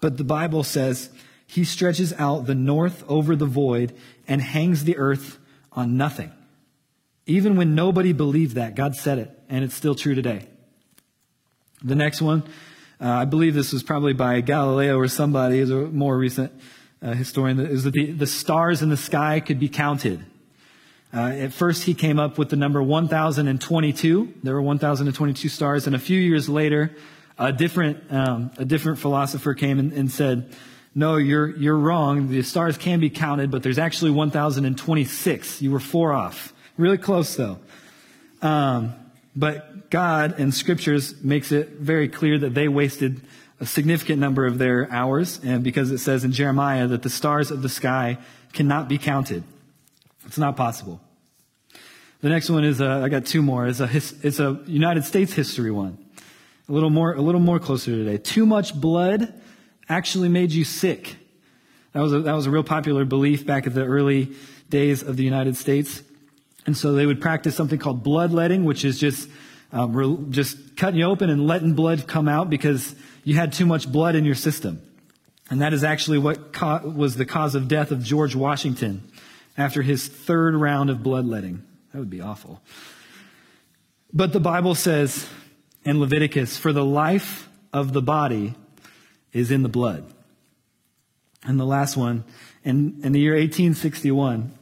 But 0.00 0.16
the 0.16 0.24
Bible 0.24 0.62
says 0.62 1.10
he 1.46 1.64
stretches 1.64 2.12
out 2.14 2.46
the 2.46 2.54
north 2.54 3.04
over 3.08 3.36
the 3.36 3.46
void 3.46 3.94
and 4.26 4.40
hangs 4.40 4.84
the 4.84 4.96
earth 4.96 5.38
on 5.72 5.96
nothing. 5.96 6.32
Even 7.26 7.56
when 7.56 7.74
nobody 7.74 8.12
believed 8.12 8.54
that, 8.54 8.74
God 8.74 8.94
said 8.96 9.18
it, 9.18 9.38
and 9.48 9.64
it's 9.64 9.74
still 9.74 9.94
true 9.94 10.14
today. 10.14 10.46
The 11.82 11.94
next 11.94 12.22
one, 12.22 12.42
uh, 13.00 13.10
I 13.10 13.24
believe 13.26 13.54
this 13.54 13.72
was 13.72 13.82
probably 13.82 14.14
by 14.14 14.40
Galileo 14.40 14.96
or 14.96 15.08
somebody, 15.08 15.58
is 15.58 15.70
more 15.70 16.16
recent 16.16 16.52
uh, 17.02 17.12
historian, 17.14 17.60
is 17.60 17.84
that 17.84 17.92
the, 17.92 18.12
the 18.12 18.26
stars 18.26 18.82
in 18.82 18.88
the 18.88 18.96
sky 18.96 19.40
could 19.40 19.58
be 19.58 19.68
counted. 19.68 20.24
Uh, 21.12 21.28
at 21.28 21.52
first, 21.52 21.84
he 21.84 21.94
came 21.94 22.18
up 22.18 22.36
with 22.36 22.50
the 22.50 22.56
number 22.56 22.82
1,022. 22.82 24.34
There 24.42 24.54
were 24.54 24.62
1,022 24.62 25.48
stars, 25.48 25.86
and 25.86 25.96
a 25.96 25.98
few 25.98 26.20
years 26.20 26.48
later, 26.48 26.94
a 27.38 27.52
different, 27.52 28.12
um, 28.12 28.50
a 28.58 28.64
different 28.64 28.98
philosopher 28.98 29.54
came 29.54 29.78
and, 29.78 29.92
and, 29.92 30.10
said, 30.10 30.54
no, 30.94 31.16
you're, 31.16 31.56
you're 31.56 31.78
wrong. 31.78 32.28
The 32.28 32.42
stars 32.42 32.76
can 32.76 33.00
be 33.00 33.08
counted, 33.08 33.50
but 33.50 33.62
there's 33.62 33.78
actually 33.78 34.10
1,026. 34.10 35.62
You 35.62 35.70
were 35.70 35.80
four 35.80 36.12
off. 36.12 36.52
Really 36.76 36.98
close 36.98 37.36
though. 37.36 37.58
Um, 38.42 38.94
but 39.34 39.90
God 39.90 40.38
and 40.38 40.52
scriptures 40.52 41.22
makes 41.22 41.52
it 41.52 41.70
very 41.70 42.08
clear 42.08 42.38
that 42.38 42.54
they 42.54 42.68
wasted 42.68 43.20
a 43.60 43.66
significant 43.66 44.20
number 44.20 44.46
of 44.46 44.58
their 44.58 44.90
hours. 44.92 45.40
And 45.42 45.64
because 45.64 45.90
it 45.90 45.98
says 45.98 46.24
in 46.24 46.32
Jeremiah 46.32 46.86
that 46.86 47.02
the 47.02 47.10
stars 47.10 47.50
of 47.50 47.62
the 47.62 47.68
sky 47.68 48.18
cannot 48.52 48.88
be 48.88 48.98
counted. 48.98 49.44
It's 50.26 50.38
not 50.38 50.56
possible. 50.56 51.00
The 52.20 52.28
next 52.28 52.50
one 52.50 52.64
is, 52.64 52.80
a, 52.80 52.88
I 53.04 53.08
got 53.08 53.26
two 53.26 53.42
more. 53.42 53.66
It's 53.66 53.80
a, 53.80 53.88
it's 53.92 54.40
a 54.40 54.60
United 54.66 55.04
States 55.04 55.32
history 55.32 55.70
one. 55.70 55.98
A 56.68 56.72
little 56.72 56.90
more, 56.90 57.14
a 57.14 57.20
little 57.20 57.40
more 57.40 57.58
closer 57.58 57.92
today. 57.92 58.18
Too 58.18 58.44
much 58.44 58.78
blood 58.78 59.32
actually 59.88 60.28
made 60.28 60.52
you 60.52 60.64
sick. 60.64 61.16
That 61.92 62.00
was 62.00 62.12
a, 62.12 62.20
that 62.20 62.34
was 62.34 62.46
a 62.46 62.50
real 62.50 62.64
popular 62.64 63.04
belief 63.04 63.46
back 63.46 63.66
at 63.66 63.74
the 63.74 63.84
early 63.84 64.32
days 64.68 65.02
of 65.02 65.16
the 65.16 65.24
United 65.24 65.56
States. 65.56 66.02
And 66.66 66.76
so 66.76 66.92
they 66.92 67.06
would 67.06 67.20
practice 67.20 67.56
something 67.56 67.78
called 67.78 68.02
bloodletting, 68.02 68.64
which 68.64 68.84
is 68.84 68.98
just, 68.98 69.28
um, 69.72 70.30
just 70.30 70.76
cutting 70.76 70.98
you 70.98 71.06
open 71.06 71.30
and 71.30 71.46
letting 71.46 71.72
blood 71.72 72.06
come 72.06 72.28
out 72.28 72.50
because 72.50 72.94
you 73.28 73.34
had 73.34 73.52
too 73.52 73.66
much 73.66 73.92
blood 73.92 74.14
in 74.14 74.24
your 74.24 74.34
system. 74.34 74.80
And 75.50 75.60
that 75.60 75.74
is 75.74 75.84
actually 75.84 76.16
what 76.16 76.50
co- 76.50 76.88
was 76.88 77.16
the 77.16 77.26
cause 77.26 77.54
of 77.54 77.68
death 77.68 77.90
of 77.90 78.02
George 78.02 78.34
Washington 78.34 79.02
after 79.54 79.82
his 79.82 80.08
third 80.08 80.54
round 80.54 80.88
of 80.88 81.02
bloodletting. 81.02 81.62
That 81.92 81.98
would 81.98 82.08
be 82.08 82.22
awful. 82.22 82.62
But 84.14 84.32
the 84.32 84.40
Bible 84.40 84.74
says 84.74 85.28
in 85.84 86.00
Leviticus, 86.00 86.56
for 86.56 86.72
the 86.72 86.82
life 86.82 87.50
of 87.70 87.92
the 87.92 88.00
body 88.00 88.54
is 89.34 89.50
in 89.50 89.62
the 89.62 89.68
blood. 89.68 90.10
And 91.44 91.60
the 91.60 91.66
last 91.66 91.98
one, 91.98 92.24
in, 92.64 93.00
in 93.02 93.12
the 93.12 93.20
year 93.20 93.34
1861, 93.34 94.52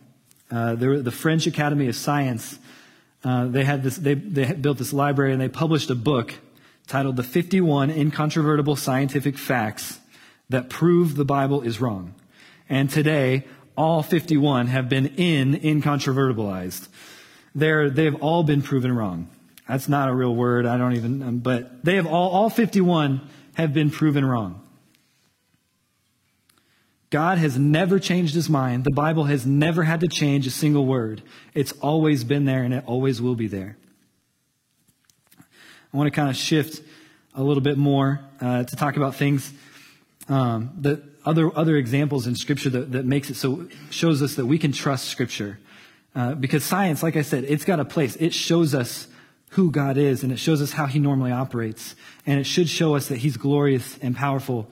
uh, 0.51 0.75
there, 0.75 1.01
the 1.03 1.13
French 1.13 1.47
Academy 1.47 1.87
of 1.87 1.95
Science, 1.95 2.59
uh, 3.23 3.47
they 3.47 3.63
had 3.63 3.85
this, 3.85 3.97
they, 3.97 4.15
they 4.15 4.55
built 4.55 4.79
this 4.79 4.93
library 4.93 5.31
and 5.31 5.41
they 5.41 5.49
published 5.49 5.89
a 5.91 5.95
book 5.95 6.35
titled 6.87 7.16
The 7.16 7.22
51 7.22 7.90
Incontrovertible 7.90 8.77
Scientific 8.77 9.37
Facts 9.37 9.99
That 10.49 10.70
Prove 10.70 11.16
the 11.16 11.25
Bible 11.25 11.62
is 11.62 11.81
Wrong. 11.81 12.14
And 12.68 12.88
today, 12.88 13.44
all 13.77 14.03
51 14.03 14.68
have 14.68 14.88
been 14.88 15.07
in 15.16 15.55
incontrovertibilized. 15.55 16.88
They're, 17.55 17.90
they've 17.90 18.14
all 18.16 18.42
been 18.42 18.62
proven 18.62 18.92
wrong. 18.94 19.29
That's 19.68 19.88
not 19.88 20.09
a 20.09 20.14
real 20.14 20.35
word. 20.35 20.66
I 20.66 20.77
don't 20.77 20.94
even, 20.94 21.22
um, 21.22 21.38
but 21.38 21.85
they 21.85 21.96
have 21.96 22.07
all, 22.07 22.31
all 22.31 22.51
51 22.51 23.20
have 23.55 23.75
been 23.75 23.90
proven 23.90 24.25
wrong. 24.25 24.62
God 27.11 27.38
has 27.38 27.59
never 27.59 27.99
changed 27.99 28.35
his 28.35 28.49
mind. 28.49 28.85
The 28.85 28.90
Bible 28.90 29.25
has 29.25 29.46
never 29.46 29.85
had 29.85 30.01
to 30.01 30.09
change 30.09 30.46
a 30.46 30.51
single 30.51 30.87
word. 30.87 31.22
It's 31.55 31.72
always 31.81 32.25
been 32.25 32.44
there 32.44 32.62
and 32.62 32.75
it 32.75 32.85
always 32.87 33.22
will 33.22 33.37
be 33.37 33.46
there. 33.46 33.77
I 35.97 35.99
want 35.99 36.13
to 36.13 36.15
kind 36.15 36.29
of 36.29 36.37
shift 36.37 36.83
a 37.35 37.43
little 37.43 37.63
bit 37.63 37.79
more 37.79 38.21
uh, 38.39 38.65
to 38.65 38.77
talk 38.77 38.99
about 38.99 39.15
things 39.15 39.51
um, 40.29 40.71
that 40.83 41.03
other 41.25 41.51
other 41.57 41.77
examples 41.77 42.27
in 42.27 42.35
Scripture 42.35 42.69
that, 42.69 42.93
that 42.93 43.07
makes 43.07 43.31
it 43.31 43.37
so 43.37 43.67
shows 43.89 44.21
us 44.21 44.35
that 44.35 44.45
we 44.45 44.59
can 44.59 44.73
trust 44.73 45.07
Scripture. 45.07 45.59
Uh, 46.15 46.35
because 46.35 46.65
science, 46.65 47.03
like 47.03 47.17
I 47.17 47.23
said, 47.23 47.45
it's 47.45 47.65
got 47.65 47.81
a 47.81 47.85
place. 47.87 48.15
It 48.17 48.35
shows 48.35 48.75
us 48.75 49.09
who 49.53 49.71
God 49.71 49.97
is, 49.97 50.23
and 50.23 50.31
it 50.31 50.39
shows 50.39 50.61
us 50.61 50.73
how 50.73 50.85
He 50.85 50.99
normally 50.99 51.33
operates, 51.33 51.95
and 52.27 52.39
it 52.39 52.45
should 52.45 52.69
show 52.69 52.95
us 52.95 53.09
that 53.09 53.17
He's 53.17 53.39
glorious 53.39 53.97
and 54.03 54.15
powerful. 54.15 54.69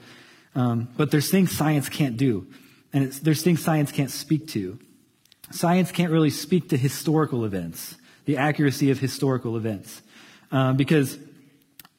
Um, 0.54 0.88
but 0.98 1.10
there's 1.10 1.30
things 1.30 1.52
science 1.52 1.88
can't 1.88 2.18
do, 2.18 2.46
and 2.92 3.10
there's 3.10 3.42
things 3.42 3.64
science 3.64 3.90
can't 3.92 4.10
speak 4.10 4.46
to. 4.48 4.78
Science 5.50 5.90
can't 5.90 6.12
really 6.12 6.28
speak 6.28 6.68
to 6.68 6.76
historical 6.76 7.46
events, 7.46 7.96
the 8.26 8.36
accuracy 8.36 8.90
of 8.90 8.98
historical 8.98 9.56
events, 9.56 10.02
um, 10.50 10.76
because 10.76 11.18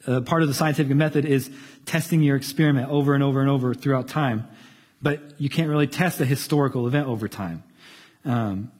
uh, 0.08 0.22
part 0.22 0.42
of 0.42 0.48
the 0.48 0.54
scientific 0.54 0.96
method 0.96 1.26
is 1.26 1.50
testing 1.86 2.22
your 2.22 2.36
experiment 2.36 2.90
over 2.90 3.14
and 3.14 3.24
over 3.24 3.42
and 3.42 3.50
over 3.50 3.74
throughout 3.74 4.08
time. 4.08 4.48
But 5.02 5.40
you 5.40 5.50
can't 5.50 5.70
really 5.70 5.88
test 5.88 6.20
a 6.22 6.26
historical 6.26 6.88
event 6.88 7.08
over 7.08 7.28
time. 7.28 7.64
Um, 8.24 8.72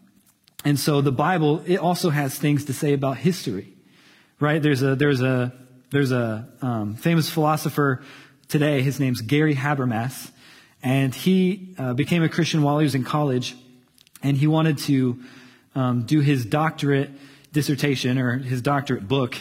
and 0.64 0.80
so 0.80 1.02
the 1.02 1.12
Bible, 1.12 1.62
it 1.66 1.78
also 1.78 2.10
has 2.10 2.38
things 2.38 2.66
to 2.66 2.74
say 2.74 2.94
about 2.94 3.18
history, 3.18 3.74
right? 4.40 4.62
There's 4.62 4.82
a, 4.82 4.96
there's 4.96 5.22
a, 5.22 5.54
there's 5.92 6.12
a 6.12 6.48
um, 6.62 6.96
famous 6.96 7.30
philosopher 7.30 8.02
today. 8.48 8.82
His 8.82 9.00
name's 9.00 9.22
Gary 9.22 9.56
Habermas. 9.56 10.32
And 10.82 11.14
he 11.14 11.76
uh, 11.78 11.94
became 11.94 12.24
a 12.24 12.30
Christian 12.30 12.62
while 12.64 12.80
he 12.80 12.84
was 12.84 12.96
in 12.96 13.04
college. 13.04 13.56
And 14.24 14.36
he 14.38 14.48
wanted 14.48 14.80
to 14.80 15.20
um, 15.76 16.04
do 16.04 16.22
his 16.22 16.46
doctorate 16.46 17.12
dissertation 17.52 18.18
or 18.18 18.38
his 18.38 18.62
doctorate 18.62 19.08
book 19.08 19.36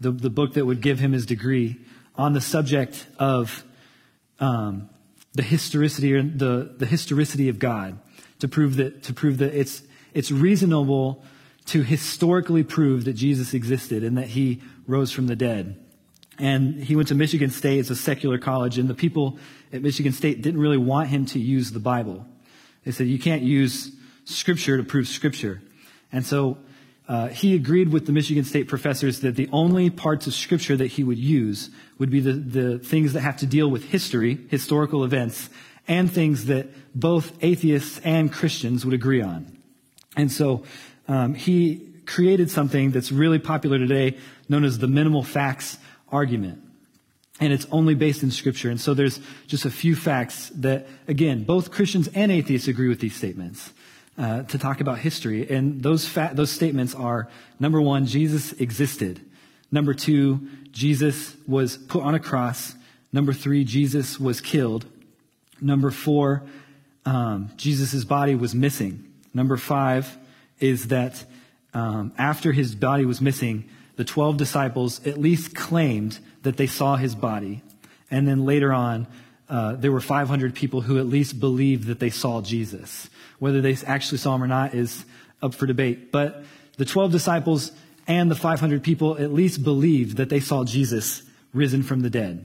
the, 0.00 0.10
the 0.10 0.30
book 0.30 0.54
that 0.54 0.66
would 0.66 0.80
give 0.80 0.98
him 0.98 1.12
his 1.12 1.26
degree, 1.26 1.78
on 2.14 2.32
the 2.32 2.40
subject 2.40 3.06
of 3.18 3.64
um, 4.40 4.88
the 5.34 5.42
historicity 5.42 6.12
or 6.14 6.22
the, 6.22 6.74
the 6.76 6.86
historicity 6.86 7.48
of 7.48 7.58
God 7.58 7.98
to 8.40 8.48
prove 8.48 8.76
that 8.76 9.02
to 9.04 9.12
prove 9.12 9.38
that 9.38 9.54
it's 9.54 9.82
it's 10.14 10.30
reasonable 10.30 11.24
to 11.66 11.82
historically 11.82 12.64
prove 12.64 13.04
that 13.04 13.12
Jesus 13.12 13.54
existed 13.54 14.02
and 14.02 14.16
that 14.16 14.28
he 14.28 14.60
rose 14.86 15.12
from 15.12 15.26
the 15.26 15.36
dead. 15.36 15.78
And 16.38 16.82
he 16.82 16.96
went 16.96 17.08
to 17.08 17.14
Michigan 17.14 17.50
State. 17.50 17.78
It's 17.78 17.90
a 17.90 17.96
secular 17.96 18.38
college, 18.38 18.78
and 18.78 18.88
the 18.88 18.94
people 18.94 19.38
at 19.72 19.82
Michigan 19.82 20.12
State 20.12 20.40
didn't 20.40 20.60
really 20.60 20.76
want 20.76 21.08
him 21.08 21.26
to 21.26 21.38
use 21.38 21.72
the 21.72 21.80
Bible. 21.80 22.26
They 22.84 22.92
said 22.92 23.06
you 23.08 23.18
can't 23.18 23.42
use 23.42 23.92
Scripture 24.24 24.76
to 24.76 24.84
prove 24.84 25.08
Scripture. 25.08 25.60
And 26.10 26.24
so 26.24 26.58
uh, 27.08 27.28
he 27.28 27.54
agreed 27.54 27.88
with 27.88 28.04
the 28.04 28.12
Michigan 28.12 28.44
State 28.44 28.68
professors 28.68 29.20
that 29.20 29.34
the 29.34 29.48
only 29.50 29.88
parts 29.88 30.26
of 30.26 30.34
Scripture 30.34 30.76
that 30.76 30.88
he 30.88 31.02
would 31.02 31.18
use 31.18 31.70
would 31.98 32.10
be 32.10 32.20
the, 32.20 32.34
the 32.34 32.78
things 32.78 33.14
that 33.14 33.22
have 33.22 33.38
to 33.38 33.46
deal 33.46 33.68
with 33.70 33.84
history, 33.84 34.38
historical 34.48 35.04
events, 35.04 35.48
and 35.88 36.12
things 36.12 36.44
that 36.46 36.68
both 36.94 37.32
atheists 37.42 37.98
and 38.04 38.30
Christians 38.30 38.84
would 38.84 38.92
agree 38.92 39.22
on. 39.22 39.58
And 40.16 40.30
so 40.30 40.64
um, 41.08 41.34
he 41.34 41.88
created 42.04 42.50
something 42.50 42.90
that's 42.90 43.10
really 43.10 43.38
popular 43.38 43.78
today 43.78 44.18
known 44.48 44.64
as 44.64 44.78
the 44.78 44.86
minimal 44.86 45.22
facts 45.22 45.78
argument. 46.12 46.62
And 47.40 47.52
it's 47.52 47.66
only 47.70 47.94
based 47.94 48.22
in 48.22 48.30
Scripture. 48.30 48.68
And 48.68 48.80
so 48.80 48.92
there's 48.92 49.20
just 49.46 49.64
a 49.64 49.70
few 49.70 49.96
facts 49.96 50.50
that, 50.56 50.88
again, 51.06 51.44
both 51.44 51.70
Christians 51.70 52.08
and 52.14 52.30
atheists 52.32 52.68
agree 52.68 52.88
with 52.88 53.00
these 53.00 53.14
statements. 53.14 53.72
Uh, 54.18 54.42
to 54.42 54.58
talk 54.58 54.80
about 54.80 54.98
history. 54.98 55.48
And 55.48 55.80
those, 55.80 56.04
fa- 56.04 56.32
those 56.34 56.50
statements 56.50 56.92
are 56.92 57.28
number 57.60 57.80
one, 57.80 58.04
Jesus 58.04 58.50
existed. 58.54 59.24
Number 59.70 59.94
two, 59.94 60.40
Jesus 60.72 61.36
was 61.46 61.76
put 61.76 62.02
on 62.02 62.16
a 62.16 62.18
cross. 62.18 62.74
Number 63.12 63.32
three, 63.32 63.62
Jesus 63.62 64.18
was 64.18 64.40
killed. 64.40 64.86
Number 65.60 65.92
four, 65.92 66.42
um, 67.06 67.50
Jesus' 67.56 68.04
body 68.04 68.34
was 68.34 68.56
missing. 68.56 69.04
Number 69.32 69.56
five 69.56 70.18
is 70.58 70.88
that 70.88 71.24
um, 71.72 72.12
after 72.18 72.50
his 72.50 72.74
body 72.74 73.04
was 73.04 73.20
missing, 73.20 73.68
the 73.94 74.04
12 74.04 74.36
disciples 74.36 75.06
at 75.06 75.18
least 75.18 75.54
claimed 75.54 76.18
that 76.42 76.56
they 76.56 76.66
saw 76.66 76.96
his 76.96 77.14
body. 77.14 77.62
And 78.10 78.26
then 78.26 78.44
later 78.44 78.72
on, 78.72 79.06
uh, 79.48 79.76
there 79.76 79.92
were 79.92 80.00
500 80.00 80.54
people 80.54 80.82
who 80.82 80.98
at 80.98 81.06
least 81.06 81.40
believed 81.40 81.86
that 81.86 82.00
they 82.00 82.10
saw 82.10 82.40
Jesus. 82.40 83.08
Whether 83.38 83.60
they 83.60 83.76
actually 83.86 84.18
saw 84.18 84.34
him 84.34 84.42
or 84.42 84.46
not 84.46 84.74
is 84.74 85.04
up 85.42 85.54
for 85.54 85.66
debate. 85.66 86.12
But 86.12 86.44
the 86.76 86.84
12 86.84 87.12
disciples 87.12 87.72
and 88.06 88.30
the 88.30 88.34
500 88.34 88.82
people 88.82 89.18
at 89.18 89.32
least 89.32 89.62
believed 89.62 90.16
that 90.16 90.28
they 90.28 90.40
saw 90.40 90.64
Jesus 90.64 91.22
risen 91.52 91.82
from 91.82 92.00
the 92.00 92.10
dead. 92.10 92.44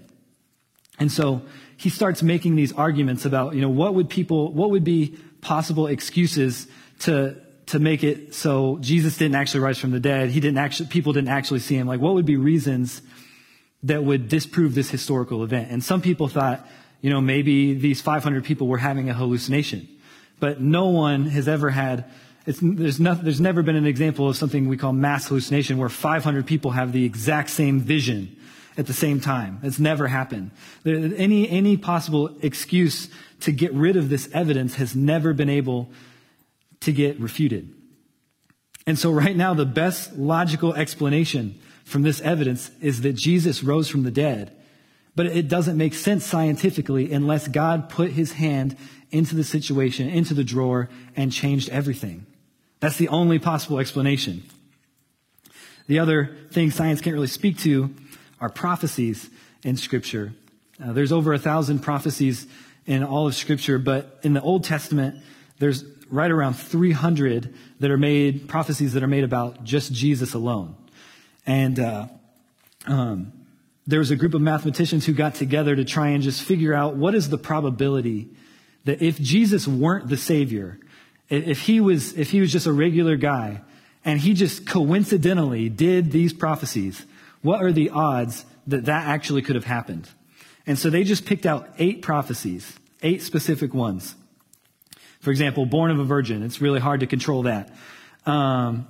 And 1.00 1.12
so 1.12 1.42
he 1.78 1.90
starts 1.90 2.22
making 2.22 2.56
these 2.56 2.72
arguments 2.72 3.26
about, 3.26 3.56
you 3.56 3.62
know, 3.62 3.70
what 3.70 3.96
would 3.96 4.10
people, 4.10 4.54
what 4.54 4.70
would 4.70 4.84
be 4.84 5.18
possible 5.42 5.88
excuses 5.88 6.68
to, 7.00 7.36
to 7.68 7.80
make 7.80 8.04
it 8.04 8.34
so 8.34 8.78
Jesus 8.80 9.18
didn't 9.18 9.36
actually 9.36 9.62
rise 9.62 9.78
from 9.78 9.92
the 9.92 10.00
dead. 10.00 10.30
He 10.30 10.40
didn't 10.40 10.60
actually, 10.60 10.88
people 10.88 11.14
didn't 11.14 11.30
actually 11.30 11.60
see 11.60 11.76
him. 11.76 11.88
Like, 11.88 12.00
what 12.00 12.14
would 12.14 12.26
be 12.26 12.38
reasons 12.38 13.02
that 13.84 14.04
would 14.04 14.30
disprove 14.30 14.76
this 14.76 14.90
historical 14.90 15.44
event? 15.44 15.72
And 15.72 15.84
some 15.84 16.02
people 16.02 16.28
thought, 16.28 16.66
you 17.04 17.10
know, 17.10 17.20
maybe 17.20 17.74
these 17.74 18.00
500 18.00 18.46
people 18.46 18.68
were 18.68 18.78
having 18.78 19.10
a 19.10 19.14
hallucination. 19.14 19.90
But 20.40 20.62
no 20.62 20.88
one 20.88 21.26
has 21.26 21.50
ever 21.50 21.70
had, 21.70 22.06
there's, 22.46 22.98
no, 22.98 23.14
there's 23.14 23.42
never 23.42 23.62
been 23.62 23.76
an 23.76 23.86
example 23.86 24.30
of 24.30 24.38
something 24.38 24.70
we 24.70 24.78
call 24.78 24.94
mass 24.94 25.28
hallucination 25.28 25.78
where 25.78 25.90
500 25.90 26.46
people 26.48 26.72
have 26.72 26.94
the 26.94 27.04
exact 27.04 27.50
same 27.50 27.82
vision 27.82 28.34
at 28.78 28.88
the 28.88 28.94
same 28.94 29.20
time. 29.20 29.60
It's 29.64 29.80
never 29.80 30.08
happened. 30.08 30.52
There, 30.84 30.96
any, 31.18 31.50
any 31.50 31.76
possible 31.76 32.38
excuse 32.42 33.10
to 33.42 33.52
get 33.52 33.74
rid 33.74 33.98
of 33.98 34.08
this 34.08 34.30
evidence 34.32 34.76
has 34.76 34.96
never 34.96 35.34
been 35.34 35.50
able 35.50 35.92
to 36.80 36.94
get 36.94 37.20
refuted. 37.20 37.70
And 38.88 38.98
so 38.98 39.12
right 39.12 39.36
now, 39.36 39.54
the 39.54 39.66
best 39.66 40.14
logical 40.14 40.74
explanation 40.74 41.60
from 41.84 42.04
this 42.04 42.22
evidence 42.22 42.72
is 42.80 43.02
that 43.02 43.18
Jesus 43.18 43.62
rose 43.62 43.90
from 43.90 44.04
the 44.04 44.12
dead. 44.12 44.56
But 45.16 45.28
it 45.28 45.48
doesn't 45.48 45.78
make 45.78 45.94
sense 45.94 46.26
scientifically 46.26 47.12
unless 47.12 47.48
God 47.48 47.90
put 47.90 48.12
his 48.12 48.34
hand 48.34 48.76
into 49.12 49.36
the 49.36 49.44
situation, 49.44 50.10
into 50.10 50.34
the 50.34 50.44
drawer, 50.44 50.90
and 51.16 51.32
changed 51.32 51.70
everything. 51.70 52.26
That's 52.80 52.98
the 52.98 53.10
only 53.10 53.38
possible 53.38 53.80
explanation. 53.80 54.44
The 55.88 56.00
other 56.00 56.36
thing 56.52 56.72
science 56.72 57.02
can't 57.02 57.14
really 57.14 57.28
speak 57.28 57.60
to 57.60 57.94
are 58.42 58.50
prophecies 58.50 59.30
in 59.64 59.78
Scripture. 59.78 60.34
Uh, 60.84 60.94
there's 60.94 61.12
over 61.12 61.34
a 61.34 61.40
thousand 61.40 61.80
prophecies 61.80 62.48
in 62.86 63.04
all 63.04 63.28
of 63.28 63.36
Scripture, 63.36 63.78
but 63.78 64.20
in 64.24 64.34
the 64.34 64.42
Old 64.42 64.64
Testament, 64.64 65.24
there's 65.60 65.86
right 66.10 66.32
around 66.32 66.54
300 66.54 67.54
that 67.80 67.92
are 67.92 67.98
made, 67.98 68.48
prophecies 68.48 68.94
that 68.94 69.04
are 69.04 69.08
made 69.08 69.24
about 69.24 69.64
just 69.64 69.94
Jesus 69.94 70.34
alone. 70.34 70.76
And 71.46 71.80
uh, 71.80 72.08
um, 72.88 73.34
there 73.86 74.00
was 74.00 74.12
a 74.12 74.16
group 74.16 74.34
of 74.34 74.42
mathematicians 74.42 75.06
who 75.06 75.14
got 75.14 75.36
together 75.36 75.76
to 75.76 75.84
try 75.84 76.10
and 76.10 76.24
just 76.24 76.42
figure 76.42 76.74
out 76.74 76.96
what 76.96 77.16
is 77.16 77.30
the 77.30 77.38
probability 77.38 78.30
that 78.86 79.02
if 79.02 79.20
Jesus 79.20 79.68
weren't 79.68 80.08
the 80.08 80.18
Savior, 80.18 80.80
if 81.30 81.62
he 81.62 81.80
was, 81.80 82.18
if 82.18 82.32
he 82.32 82.42
was 82.42 82.52
just 82.52 82.66
a 82.66 82.74
regular 82.74 83.16
guy, 83.16 83.62
and 84.06 84.20
he 84.20 84.34
just 84.34 84.68
coincidentally 84.68 85.70
did 85.70 86.12
these 86.12 86.34
prophecies, 86.34 87.06
what 87.42 87.62
are 87.62 87.72
the 87.72 87.90
odds 87.90 88.46
that 88.68 88.86
that 88.86 89.08
actually 89.08 89.42
could 89.42 89.56
have 89.56 89.66
happened? 89.66 90.10
And 90.66 90.78
so 90.78 90.90
they 90.90 91.04
just 91.04 91.26
picked 91.26 91.46
out 91.46 91.70
eight 91.78 92.02
prophecies, 92.02 92.78
eight 93.02 93.22
specific 93.22 93.74
ones. 93.74 94.16
For 95.20 95.32
example, 95.32 95.66
born 95.66 95.92
of 95.92 96.00
a 96.00 96.04
virgin. 96.04 96.44
It's 96.44 96.62
really 96.62 96.80
hard 96.80 97.00
to 97.00 97.08
control 97.08 97.44
that. 97.44 97.74
Um, 98.26 98.88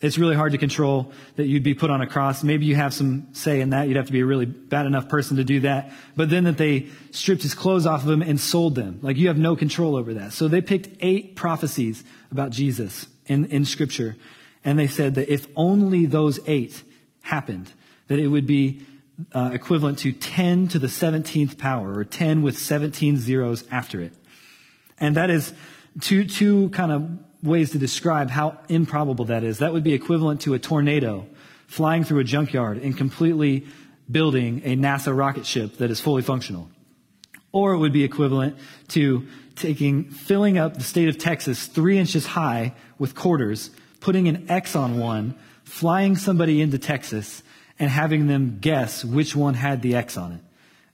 it's 0.00 0.18
really 0.18 0.36
hard 0.36 0.52
to 0.52 0.58
control 0.58 1.12
that 1.36 1.46
you'd 1.46 1.62
be 1.62 1.72
put 1.72 1.88
on 1.88 2.02
a 2.02 2.06
cross. 2.06 2.44
Maybe 2.44 2.66
you 2.66 2.74
have 2.74 2.92
some 2.92 3.28
say 3.32 3.62
in 3.62 3.70
that. 3.70 3.88
You'd 3.88 3.96
have 3.96 4.06
to 4.06 4.12
be 4.12 4.20
a 4.20 4.26
really 4.26 4.44
bad 4.44 4.84
enough 4.84 5.08
person 5.08 5.38
to 5.38 5.44
do 5.44 5.60
that. 5.60 5.90
But 6.14 6.28
then 6.28 6.44
that 6.44 6.58
they 6.58 6.88
stripped 7.12 7.42
his 7.42 7.54
clothes 7.54 7.86
off 7.86 8.02
of 8.02 8.10
him 8.10 8.20
and 8.20 8.38
sold 8.38 8.74
them. 8.74 8.98
Like 9.00 9.16
you 9.16 9.28
have 9.28 9.38
no 9.38 9.56
control 9.56 9.96
over 9.96 10.12
that. 10.14 10.34
So 10.34 10.48
they 10.48 10.60
picked 10.60 10.88
eight 11.00 11.34
prophecies 11.34 12.04
about 12.30 12.50
Jesus 12.50 13.06
in, 13.24 13.46
in 13.46 13.64
scripture. 13.64 14.16
And 14.64 14.78
they 14.78 14.86
said 14.86 15.14
that 15.14 15.32
if 15.32 15.46
only 15.56 16.04
those 16.04 16.40
eight 16.46 16.82
happened, 17.22 17.72
that 18.08 18.18
it 18.18 18.28
would 18.28 18.46
be 18.46 18.82
uh, 19.32 19.50
equivalent 19.54 19.98
to 20.00 20.12
10 20.12 20.68
to 20.68 20.78
the 20.78 20.88
17th 20.88 21.56
power 21.56 21.98
or 21.98 22.04
10 22.04 22.42
with 22.42 22.58
17 22.58 23.16
zeros 23.16 23.64
after 23.70 24.02
it. 24.02 24.12
And 24.98 25.16
that 25.16 25.30
is 25.30 25.54
two, 26.00 26.24
two 26.26 26.68
kind 26.70 26.92
of 26.92 27.25
ways 27.42 27.70
to 27.70 27.78
describe 27.78 28.30
how 28.30 28.58
improbable 28.68 29.26
that 29.26 29.44
is. 29.44 29.58
That 29.58 29.72
would 29.72 29.84
be 29.84 29.94
equivalent 29.94 30.42
to 30.42 30.54
a 30.54 30.58
tornado 30.58 31.26
flying 31.66 32.04
through 32.04 32.20
a 32.20 32.24
junkyard 32.24 32.78
and 32.78 32.96
completely 32.96 33.66
building 34.10 34.62
a 34.64 34.76
NASA 34.76 35.16
rocket 35.16 35.46
ship 35.46 35.78
that 35.78 35.90
is 35.90 36.00
fully 36.00 36.22
functional. 36.22 36.70
Or 37.52 37.72
it 37.72 37.78
would 37.78 37.92
be 37.92 38.04
equivalent 38.04 38.56
to 38.88 39.26
taking, 39.56 40.10
filling 40.10 40.58
up 40.58 40.74
the 40.74 40.84
state 40.84 41.08
of 41.08 41.18
Texas 41.18 41.66
three 41.66 41.98
inches 41.98 42.26
high 42.26 42.74
with 42.98 43.14
quarters, 43.14 43.70
putting 44.00 44.28
an 44.28 44.50
X 44.50 44.76
on 44.76 44.98
one, 44.98 45.34
flying 45.64 46.16
somebody 46.16 46.60
into 46.60 46.78
Texas, 46.78 47.42
and 47.78 47.90
having 47.90 48.26
them 48.26 48.58
guess 48.60 49.04
which 49.04 49.34
one 49.34 49.54
had 49.54 49.82
the 49.82 49.96
X 49.96 50.16
on 50.16 50.32
it. 50.32 50.40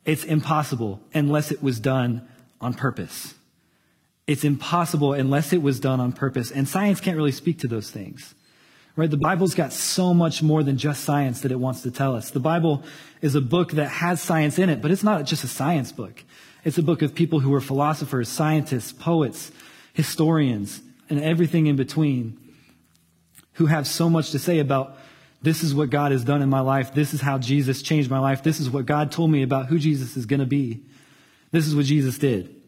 It's 0.04 0.24
impossible 0.24 1.00
unless 1.14 1.52
it 1.52 1.62
was 1.62 1.78
done 1.78 2.26
on 2.60 2.74
purpose. 2.74 3.34
It's 4.32 4.44
impossible 4.44 5.12
unless 5.12 5.52
it 5.52 5.60
was 5.60 5.78
done 5.78 6.00
on 6.00 6.12
purpose. 6.12 6.50
And 6.50 6.66
science 6.66 7.00
can't 7.00 7.18
really 7.18 7.32
speak 7.32 7.58
to 7.58 7.68
those 7.68 7.90
things. 7.90 8.34
Right? 8.96 9.10
The 9.10 9.18
Bible's 9.18 9.54
got 9.54 9.74
so 9.74 10.14
much 10.14 10.42
more 10.42 10.62
than 10.62 10.78
just 10.78 11.04
science 11.04 11.42
that 11.42 11.52
it 11.52 11.60
wants 11.60 11.82
to 11.82 11.90
tell 11.90 12.16
us. 12.16 12.30
The 12.30 12.40
Bible 12.40 12.82
is 13.20 13.34
a 13.34 13.42
book 13.42 13.72
that 13.72 13.88
has 13.88 14.22
science 14.22 14.58
in 14.58 14.70
it, 14.70 14.80
but 14.80 14.90
it's 14.90 15.02
not 15.02 15.26
just 15.26 15.44
a 15.44 15.48
science 15.48 15.92
book. 15.92 16.24
It's 16.64 16.78
a 16.78 16.82
book 16.82 17.02
of 17.02 17.14
people 17.14 17.40
who 17.40 17.50
were 17.50 17.60
philosophers, 17.60 18.30
scientists, 18.30 18.90
poets, 18.90 19.52
historians, 19.92 20.80
and 21.10 21.22
everything 21.22 21.66
in 21.66 21.76
between 21.76 22.38
who 23.54 23.66
have 23.66 23.86
so 23.86 24.08
much 24.08 24.30
to 24.30 24.38
say 24.38 24.60
about 24.60 24.96
this 25.42 25.62
is 25.62 25.74
what 25.74 25.90
God 25.90 26.10
has 26.10 26.24
done 26.24 26.40
in 26.40 26.48
my 26.48 26.60
life. 26.60 26.94
This 26.94 27.12
is 27.12 27.20
how 27.20 27.36
Jesus 27.36 27.82
changed 27.82 28.08
my 28.08 28.18
life. 28.18 28.42
This 28.42 28.60
is 28.60 28.70
what 28.70 28.86
God 28.86 29.12
told 29.12 29.30
me 29.30 29.42
about 29.42 29.66
who 29.66 29.78
Jesus 29.78 30.16
is 30.16 30.24
going 30.24 30.40
to 30.40 30.46
be. 30.46 30.80
This 31.50 31.66
is 31.66 31.76
what 31.76 31.84
Jesus 31.84 32.16
did. 32.16 32.61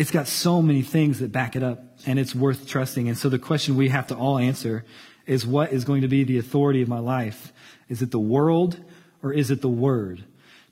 It's 0.00 0.10
got 0.10 0.28
so 0.28 0.62
many 0.62 0.80
things 0.80 1.18
that 1.18 1.30
back 1.30 1.56
it 1.56 1.62
up, 1.62 1.84
and 2.06 2.18
it's 2.18 2.34
worth 2.34 2.66
trusting. 2.66 3.06
And 3.06 3.18
so 3.18 3.28
the 3.28 3.38
question 3.38 3.76
we 3.76 3.90
have 3.90 4.06
to 4.06 4.16
all 4.16 4.38
answer 4.38 4.82
is 5.26 5.46
what 5.46 5.74
is 5.74 5.84
going 5.84 6.00
to 6.00 6.08
be 6.08 6.24
the 6.24 6.38
authority 6.38 6.80
of 6.80 6.88
my 6.88 7.00
life? 7.00 7.52
Is 7.86 8.00
it 8.00 8.10
the 8.10 8.18
world 8.18 8.82
or 9.22 9.34
is 9.34 9.50
it 9.50 9.60
the 9.60 9.68
word? 9.68 10.24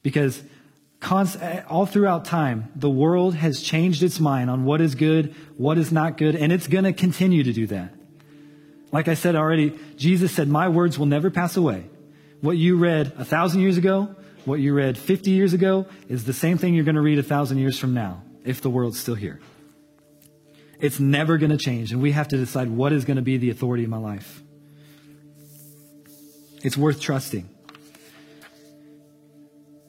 Because 0.02 0.42
all 1.68 1.84
throughout 1.84 2.24
time, 2.24 2.72
the 2.74 2.88
world 2.88 3.34
has 3.34 3.60
changed 3.60 4.02
its 4.02 4.18
mind 4.18 4.48
on 4.48 4.64
what 4.64 4.80
is 4.80 4.94
good, 4.94 5.34
what 5.58 5.76
is 5.76 5.92
not 5.92 6.16
good, 6.16 6.34
and 6.34 6.50
it's 6.50 6.66
going 6.66 6.84
to 6.84 6.94
continue 6.94 7.42
to 7.42 7.52
do 7.52 7.66
that. 7.66 7.92
Like 8.92 9.08
I 9.08 9.14
said 9.14 9.36
already, 9.36 9.78
Jesus 9.98 10.32
said, 10.32 10.48
My 10.48 10.70
words 10.70 10.98
will 10.98 11.04
never 11.04 11.30
pass 11.30 11.54
away. 11.54 11.84
What 12.40 12.56
you 12.56 12.78
read 12.78 13.12
a 13.18 13.26
thousand 13.26 13.60
years 13.60 13.76
ago, 13.76 14.16
what 14.46 14.58
you 14.58 14.72
read 14.72 14.96
50 14.96 15.32
years 15.32 15.52
ago, 15.52 15.84
is 16.08 16.24
the 16.24 16.32
same 16.32 16.56
thing 16.56 16.72
you're 16.72 16.84
going 16.84 16.94
to 16.94 17.02
read 17.02 17.18
a 17.18 17.22
thousand 17.22 17.58
years 17.58 17.78
from 17.78 17.92
now, 17.92 18.22
if 18.44 18.61
the 18.61 18.70
world's 18.70 18.98
still 18.98 19.14
here. 19.14 19.40
It's 20.81 21.01
never 21.01 21.38
going 21.38 21.51
to 21.51 21.57
change, 21.57 21.92
and 21.92 22.01
we 22.01 22.12
have 22.12 22.29
to 22.29 22.37
decide 22.37 22.70
what 22.70 22.92
is 22.92 23.05
going 23.05 23.16
to 23.16 23.22
be 23.22 23.37
the 23.37 23.51
authority 23.51 23.85
of 23.85 23.90
my 23.90 23.98
life. 23.98 24.42
It's 26.62 26.77
worth 26.77 27.01
trusting. 27.01 27.48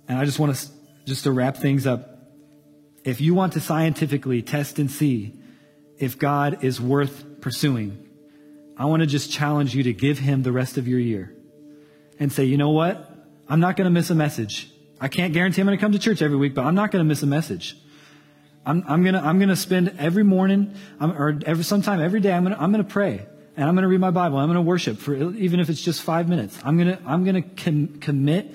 And 0.08 0.18
I 0.18 0.26
just 0.26 0.40
want 0.40 0.56
to, 0.56 0.68
just 1.06 1.24
to 1.24 1.32
wrap 1.32 1.58
things 1.58 1.86
up. 1.86 2.32
If 3.04 3.22
you 3.22 3.34
want 3.34 3.54
to 3.54 3.60
scientifically 3.60 4.42
test 4.42 4.80
and 4.80 4.90
see 4.90 5.40
if 5.98 6.18
God 6.18 6.64
is 6.64 6.82
worth 6.82 7.42
pursuing, 7.42 8.08
I 8.76 8.86
want 8.86 9.02
to 9.02 9.08
just 9.08 9.32
challenge 9.32 9.76
you 9.76 9.84
to 9.84 9.94
give 9.94 10.20
him 10.20 10.44
the 10.44 10.52
rest 10.52 10.78
of 10.78 10.88
your 10.88 11.00
year 11.00 11.36
and 12.20 12.32
say, 12.32 12.46
you 12.46 12.58
know 12.58 12.72
what? 12.72 13.06
I'm 13.48 13.60
not 13.60 13.78
going 13.78 13.86
to 13.86 13.92
miss 13.92 14.10
a 14.10 14.16
message. 14.16 14.72
I 15.00 15.08
can't 15.08 15.34
guarantee 15.34 15.62
I'm 15.62 15.68
going 15.68 15.78
to 15.78 15.82
come 15.82 15.92
to 15.92 16.00
church 16.00 16.22
every 16.22 16.38
week, 16.38 16.54
but 16.54 16.66
I'm 16.66 16.76
not 16.76 16.92
going 16.92 17.04
to 17.04 17.08
miss 17.08 17.24
a 17.24 17.28
message. 17.28 17.78
I'm, 18.70 18.84
I'm 18.88 19.04
gonna, 19.04 19.20
I'm 19.20 19.40
gonna 19.40 19.56
spend 19.56 19.96
every 19.98 20.24
morning, 20.24 20.76
or 21.02 21.40
every, 21.44 21.64
sometime 21.64 22.00
every 22.00 22.20
day, 22.20 22.32
I'm 22.32 22.44
gonna, 22.44 22.58
I'm 22.60 22.70
gonna 22.70 22.84
pray. 22.84 23.26
And 23.58 23.68
I'm 23.68 23.74
gonna 23.74 23.88
read 23.88 24.00
my 24.00 24.12
Bible. 24.12 24.38
I'm 24.38 24.48
gonna 24.48 24.62
worship 24.62 25.00
for, 25.00 25.16
even 25.16 25.60
if 25.60 25.72
it's 25.72 25.82
just 25.82 26.04
five 26.04 26.30
minutes. 26.30 26.56
I'm 26.64 26.78
gonna, 26.78 27.00
I'm 27.04 27.24
gonna 27.24 27.42
com- 27.42 27.98
commit 28.00 28.54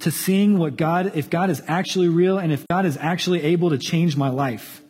to 0.00 0.10
seeing 0.10 0.56
what 0.56 0.76
God, 0.76 1.12
if 1.14 1.28
God 1.28 1.50
is 1.50 1.62
actually 1.68 2.08
real 2.08 2.38
and 2.38 2.52
if 2.52 2.66
God 2.68 2.86
is 2.86 2.96
actually 2.96 3.42
able 3.42 3.68
to 3.68 3.76
change 3.76 4.16
my 4.16 4.30
life. 4.30 4.80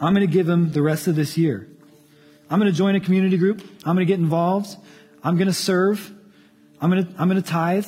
I'm 0.00 0.14
gonna 0.14 0.28
give 0.28 0.48
him 0.48 0.70
the 0.70 0.80
rest 0.80 1.08
of 1.08 1.16
this 1.16 1.36
year. 1.36 1.68
I'm 2.48 2.60
gonna 2.60 2.70
join 2.70 2.94
a 2.94 3.00
community 3.00 3.38
group. 3.38 3.60
I'm 3.84 3.96
gonna 3.96 4.04
get 4.04 4.20
involved. 4.20 4.76
I'm 5.24 5.36
gonna 5.36 5.52
serve. 5.52 6.12
I'm 6.80 6.90
gonna, 6.90 7.08
I'm 7.18 7.26
gonna 7.26 7.42
tithe. 7.42 7.86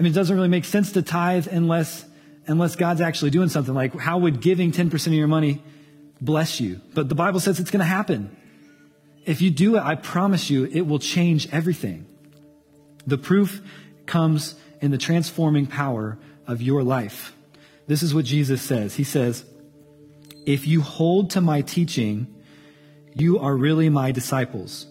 I 0.00 0.02
mean, 0.02 0.12
it 0.12 0.14
doesn't 0.14 0.34
really 0.34 0.48
make 0.48 0.64
sense 0.64 0.92
to 0.92 1.02
tithe 1.02 1.48
unless 1.48 2.06
unless 2.46 2.76
God's 2.76 3.00
actually 3.00 3.30
doing 3.30 3.48
something. 3.48 3.74
Like, 3.74 3.94
how 3.94 4.18
would 4.18 4.40
giving 4.40 4.72
10% 4.72 5.06
of 5.06 5.12
your 5.12 5.28
money 5.28 5.62
bless 6.20 6.60
you? 6.60 6.80
But 6.94 7.08
the 7.08 7.14
Bible 7.14 7.40
says 7.40 7.60
it's 7.60 7.70
going 7.70 7.80
to 7.80 7.86
happen. 7.86 8.36
If 9.24 9.42
you 9.42 9.50
do 9.50 9.76
it, 9.76 9.82
I 9.82 9.96
promise 9.96 10.50
you, 10.50 10.64
it 10.64 10.82
will 10.82 11.00
change 11.00 11.48
everything. 11.52 12.06
The 13.06 13.18
proof 13.18 13.60
comes 14.06 14.54
in 14.80 14.90
the 14.90 14.98
transforming 14.98 15.66
power 15.66 16.18
of 16.46 16.62
your 16.62 16.82
life. 16.82 17.34
This 17.86 18.02
is 18.02 18.14
what 18.14 18.24
Jesus 18.24 18.62
says. 18.62 18.94
He 18.94 19.04
says, 19.04 19.44
If 20.44 20.66
you 20.66 20.80
hold 20.80 21.30
to 21.30 21.40
my 21.40 21.62
teaching, 21.62 22.32
you 23.14 23.38
are 23.38 23.56
really 23.56 23.88
my 23.88 24.12
disciples. 24.12 24.86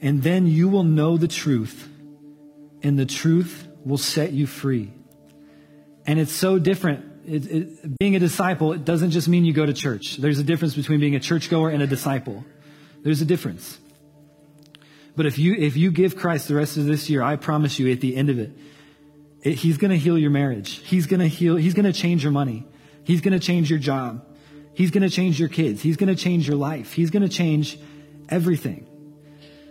And 0.00 0.22
then 0.22 0.46
you 0.46 0.68
will 0.68 0.84
know 0.84 1.16
the 1.16 1.28
truth, 1.28 1.88
and 2.82 2.98
the 2.98 3.06
truth 3.06 3.66
will 3.84 3.98
set 3.98 4.32
you 4.32 4.46
free. 4.46 4.92
And 6.06 6.18
it's 6.18 6.32
so 6.32 6.58
different. 6.58 7.04
It, 7.26 7.46
it, 7.46 7.98
being 7.98 8.16
a 8.16 8.18
disciple, 8.18 8.72
it 8.72 8.84
doesn't 8.84 9.10
just 9.10 9.28
mean 9.28 9.44
you 9.44 9.52
go 9.52 9.64
to 9.64 9.72
church. 9.72 10.16
There's 10.18 10.38
a 10.38 10.44
difference 10.44 10.74
between 10.74 11.00
being 11.00 11.14
a 11.14 11.20
churchgoer 11.20 11.70
and 11.70 11.82
a 11.82 11.86
disciple. 11.86 12.44
There's 13.02 13.22
a 13.22 13.24
difference. 13.24 13.78
But 15.16 15.26
if 15.26 15.38
you, 15.38 15.54
if 15.54 15.76
you 15.76 15.90
give 15.90 16.16
Christ 16.16 16.48
the 16.48 16.54
rest 16.54 16.76
of 16.76 16.84
this 16.86 17.08
year, 17.08 17.22
I 17.22 17.36
promise 17.36 17.78
you 17.78 17.90
at 17.90 18.00
the 18.00 18.16
end 18.16 18.30
of 18.30 18.38
it, 18.38 18.50
it 19.42 19.54
he's 19.54 19.78
going 19.78 19.90
to 19.90 19.98
heal 19.98 20.18
your 20.18 20.30
marriage. 20.30 20.78
He's 20.78 21.06
going 21.06 21.20
to 21.20 21.28
heal, 21.28 21.56
he's 21.56 21.74
going 21.74 21.84
to 21.84 21.92
change 21.92 22.22
your 22.22 22.32
money. 22.32 22.66
He's 23.04 23.20
going 23.20 23.38
to 23.38 23.38
change 23.38 23.70
your 23.70 23.78
job. 23.78 24.24
He's 24.74 24.90
going 24.90 25.02
to 25.02 25.10
change 25.10 25.38
your 25.38 25.48
kids. 25.48 25.82
He's 25.82 25.96
going 25.96 26.14
to 26.14 26.20
change 26.20 26.48
your 26.48 26.56
life. 26.56 26.92
He's 26.92 27.10
going 27.10 27.22
to 27.22 27.28
change 27.28 27.78
everything. 28.28 28.86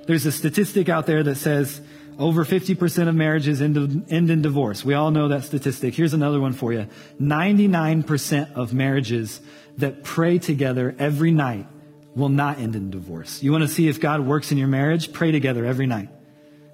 There's 0.08 0.26
a 0.26 0.32
statistic 0.32 0.88
out 0.90 1.06
there 1.08 1.24
that 1.24 1.36
says 1.36 1.82
over 2.20 2.46
50% 2.46 3.08
of 3.08 3.16
marriages 3.16 3.62
end, 3.62 4.06
end 4.10 4.30
in 4.30 4.42
divorce. 4.42 4.86
We 4.86 4.94
all 4.94 5.12
know 5.12 5.30
that 5.30 5.44
statistic. 5.44 5.96
Here's 5.96 6.14
another 6.14 6.40
one 6.40 6.54
for 6.54 6.74
you 6.74 6.88
99% 7.20 8.54
of 8.54 8.74
marriages 8.74 9.42
that 9.78 10.04
pray 10.04 10.38
together 10.38 10.96
every 11.00 11.32
night 11.32 11.68
will 12.16 12.30
not 12.30 12.60
end 12.60 12.76
in 12.76 12.92
divorce. 12.92 13.42
You 13.42 13.52
want 13.52 13.64
to 13.64 13.68
see 13.68 13.88
if 13.88 14.00
God 14.00 14.22
works 14.22 14.52
in 14.52 14.58
your 14.58 14.68
marriage? 14.68 15.12
Pray 15.14 15.32
together 15.32 15.66
every 15.66 15.88
night 15.88 16.10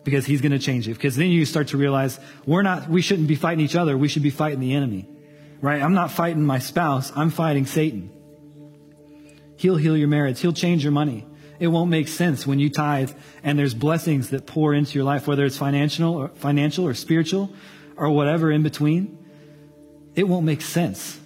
because 0.03 0.25
he's 0.25 0.41
going 0.41 0.51
to 0.51 0.59
change 0.59 0.87
it. 0.87 0.93
Because 0.93 1.15
then 1.15 1.29
you 1.29 1.45
start 1.45 1.69
to 1.69 1.77
realize 1.77 2.19
we're 2.45 2.61
not, 2.61 2.89
we 2.89 3.01
shouldn't 3.01 3.27
be 3.27 3.35
fighting 3.35 3.63
each 3.63 3.75
other. 3.75 3.97
We 3.97 4.07
should 4.07 4.23
be 4.23 4.29
fighting 4.29 4.59
the 4.59 4.73
enemy, 4.73 5.07
right? 5.61 5.81
I'm 5.81 5.93
not 5.93 6.11
fighting 6.11 6.43
my 6.43 6.59
spouse. 6.59 7.11
I'm 7.15 7.29
fighting 7.29 7.65
Satan. 7.65 8.11
He'll 9.57 9.77
heal 9.77 9.95
your 9.95 10.07
marriage. 10.07 10.39
He'll 10.39 10.53
change 10.53 10.83
your 10.83 10.93
money. 10.93 11.25
It 11.59 11.67
won't 11.67 11.89
make 11.89 12.07
sense 12.07 12.47
when 12.47 12.59
you 12.59 12.69
tithe 12.69 13.11
and 13.43 13.59
there's 13.59 13.73
blessings 13.73 14.29
that 14.29 14.45
pour 14.45 14.73
into 14.73 14.93
your 14.93 15.03
life, 15.03 15.27
whether 15.27 15.43
it's 15.43 15.57
financial 15.57 16.15
or 16.15 16.29
financial 16.29 16.87
or 16.87 16.93
spiritual 16.93 17.51
or 17.97 18.09
whatever 18.09 18.51
in 18.51 18.63
between. 18.63 19.17
It 20.15 20.23
won't 20.23 20.45
make 20.45 20.61
sense. 20.61 21.19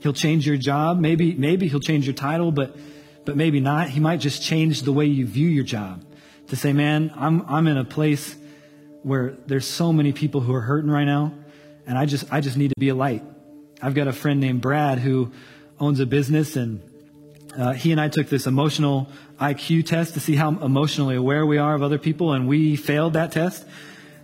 He'll 0.00 0.12
change 0.12 0.46
your 0.46 0.56
job. 0.56 0.98
Maybe, 0.98 1.34
maybe 1.34 1.68
he'll 1.68 1.80
change 1.80 2.06
your 2.06 2.14
title, 2.14 2.50
but, 2.50 2.76
but 3.24 3.36
maybe 3.36 3.60
not. 3.60 3.88
He 3.88 4.00
might 4.00 4.18
just 4.18 4.42
change 4.42 4.82
the 4.82 4.92
way 4.92 5.06
you 5.06 5.26
view 5.26 5.46
your 5.46 5.64
job 5.64 6.04
to 6.48 6.56
say, 6.56 6.72
man, 6.72 7.12
I'm, 7.14 7.42
I'm 7.48 7.68
in 7.68 7.78
a 7.78 7.84
place 7.84 8.34
where 9.04 9.36
there's 9.46 9.66
so 9.66 9.92
many 9.92 10.12
people 10.12 10.40
who 10.40 10.52
are 10.54 10.60
hurting 10.60 10.90
right 10.90 11.04
now. 11.04 11.34
And 11.86 11.96
I 11.96 12.06
just, 12.06 12.32
I 12.32 12.40
just 12.40 12.56
need 12.56 12.68
to 12.68 12.80
be 12.80 12.88
a 12.88 12.94
light. 12.94 13.22
I've 13.80 13.94
got 13.94 14.08
a 14.08 14.12
friend 14.12 14.40
named 14.40 14.60
Brad 14.60 14.98
who 14.98 15.32
owns 15.78 16.00
a 16.00 16.06
business 16.06 16.56
and 16.56 16.82
uh, 17.56 17.72
he 17.72 17.92
and 17.92 18.00
I 18.00 18.08
took 18.08 18.28
this 18.28 18.46
emotional 18.46 19.08
IQ 19.38 19.86
test 19.86 20.14
to 20.14 20.20
see 20.20 20.34
how 20.34 20.50
emotionally 20.50 21.16
aware 21.16 21.44
we 21.44 21.58
are 21.58 21.74
of 21.74 21.82
other 21.82 21.98
people, 21.98 22.32
and 22.32 22.48
we 22.48 22.76
failed 22.76 23.14
that 23.14 23.32
test. 23.32 23.64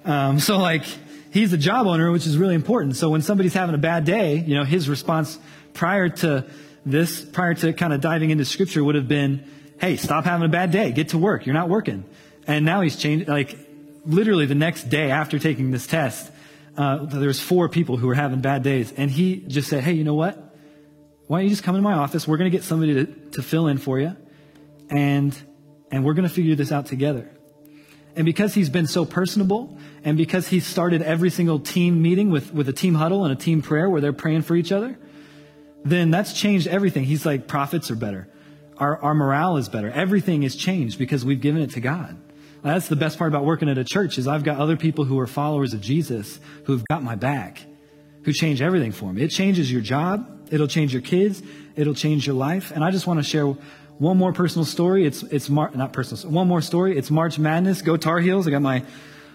Um, 0.04 0.38
so, 0.40 0.58
like, 0.58 0.84
he's 1.30 1.52
a 1.52 1.58
job 1.58 1.86
owner, 1.86 2.10
which 2.10 2.26
is 2.26 2.38
really 2.38 2.54
important. 2.54 2.96
So, 2.96 3.10
when 3.10 3.22
somebody's 3.22 3.54
having 3.54 3.74
a 3.74 3.78
bad 3.78 4.04
day, 4.04 4.36
you 4.36 4.54
know, 4.54 4.64
his 4.64 4.88
response 4.88 5.38
prior 5.74 6.08
to 6.08 6.46
this, 6.86 7.20
prior 7.20 7.54
to 7.54 7.72
kind 7.72 7.92
of 7.92 8.00
diving 8.00 8.30
into 8.30 8.44
scripture, 8.44 8.82
would 8.82 8.94
have 8.94 9.08
been, 9.08 9.44
"Hey, 9.78 9.96
stop 9.96 10.24
having 10.24 10.46
a 10.46 10.50
bad 10.50 10.70
day. 10.70 10.92
Get 10.92 11.10
to 11.10 11.18
work. 11.18 11.44
You're 11.44 11.54
not 11.54 11.68
working." 11.68 12.04
And 12.46 12.64
now 12.64 12.80
he's 12.80 12.96
changed. 12.96 13.28
Like, 13.28 13.58
literally 14.06 14.46
the 14.46 14.54
next 14.54 14.84
day 14.84 15.10
after 15.10 15.38
taking 15.38 15.70
this 15.70 15.86
test, 15.86 16.30
uh, 16.78 17.32
four 17.34 17.68
people 17.68 17.98
who 17.98 18.06
were 18.06 18.14
having 18.14 18.40
bad 18.40 18.62
days, 18.62 18.92
and 18.96 19.10
he 19.10 19.36
just 19.36 19.68
said, 19.68 19.84
"Hey, 19.84 19.92
you 19.92 20.04
know 20.04 20.14
what? 20.14 20.47
Why 21.28 21.38
don't 21.38 21.44
you 21.44 21.50
just 21.50 21.62
come 21.62 21.76
into 21.76 21.88
my 21.88 21.94
office? 21.94 22.26
We're 22.26 22.38
going 22.38 22.50
to 22.50 22.56
get 22.56 22.64
somebody 22.64 22.94
to, 22.94 23.06
to 23.32 23.42
fill 23.42 23.68
in 23.68 23.78
for 23.78 24.00
you, 24.00 24.16
and, 24.90 25.38
and 25.90 26.04
we're 26.04 26.14
going 26.14 26.26
to 26.26 26.34
figure 26.34 26.56
this 26.56 26.72
out 26.72 26.86
together. 26.86 27.30
And 28.16 28.24
because 28.24 28.54
he's 28.54 28.70
been 28.70 28.86
so 28.86 29.04
personable, 29.04 29.78
and 30.02 30.16
because 30.16 30.48
he 30.48 30.58
started 30.58 31.02
every 31.02 31.30
single 31.30 31.60
team 31.60 32.02
meeting 32.02 32.30
with, 32.30 32.52
with 32.52 32.68
a 32.68 32.72
team 32.72 32.94
huddle 32.94 33.24
and 33.24 33.32
a 33.32 33.36
team 33.36 33.62
prayer 33.62 33.88
where 33.88 34.00
they're 34.00 34.12
praying 34.12 34.42
for 34.42 34.56
each 34.56 34.72
other, 34.72 34.98
then 35.84 36.10
that's 36.10 36.32
changed 36.32 36.66
everything. 36.66 37.04
He's 37.04 37.24
like, 37.24 37.46
profits 37.46 37.90
are 37.90 37.96
better. 37.96 38.28
Our, 38.78 39.00
our 39.02 39.14
morale 39.14 39.56
is 39.56 39.68
better. 39.68 39.90
Everything 39.90 40.42
is 40.42 40.56
changed 40.56 40.98
because 40.98 41.24
we've 41.24 41.40
given 41.40 41.62
it 41.62 41.70
to 41.72 41.80
God. 41.80 42.16
That's 42.62 42.88
the 42.88 42.96
best 42.96 43.18
part 43.18 43.30
about 43.30 43.44
working 43.44 43.68
at 43.68 43.78
a 43.78 43.84
church 43.84 44.18
is 44.18 44.26
I've 44.26 44.44
got 44.44 44.58
other 44.58 44.76
people 44.76 45.04
who 45.04 45.18
are 45.20 45.26
followers 45.26 45.74
of 45.74 45.80
Jesus 45.80 46.40
who've 46.64 46.84
got 46.88 47.02
my 47.02 47.14
back, 47.14 47.60
who 48.24 48.32
change 48.32 48.60
everything 48.62 48.92
for 48.92 49.12
me. 49.12 49.22
It 49.22 49.28
changes 49.28 49.70
your 49.70 49.80
job. 49.80 50.37
It'll 50.50 50.68
change 50.68 50.92
your 50.92 51.02
kids. 51.02 51.42
It'll 51.76 51.94
change 51.94 52.26
your 52.26 52.36
life. 52.36 52.70
And 52.70 52.84
I 52.84 52.90
just 52.90 53.06
want 53.06 53.18
to 53.20 53.24
share 53.24 53.46
one 53.46 54.16
more 54.16 54.32
personal 54.32 54.64
story. 54.64 55.06
It's, 55.06 55.22
it's 55.24 55.48
Mar- 55.48 55.70
not 55.74 55.92
personal, 55.92 56.32
one 56.32 56.48
more 56.48 56.62
story. 56.62 56.96
It's 56.96 57.10
March 57.10 57.38
Madness. 57.38 57.82
Go 57.82 57.96
Tar 57.96 58.20
Heels. 58.20 58.46
I 58.46 58.50
got 58.50 58.62
my 58.62 58.84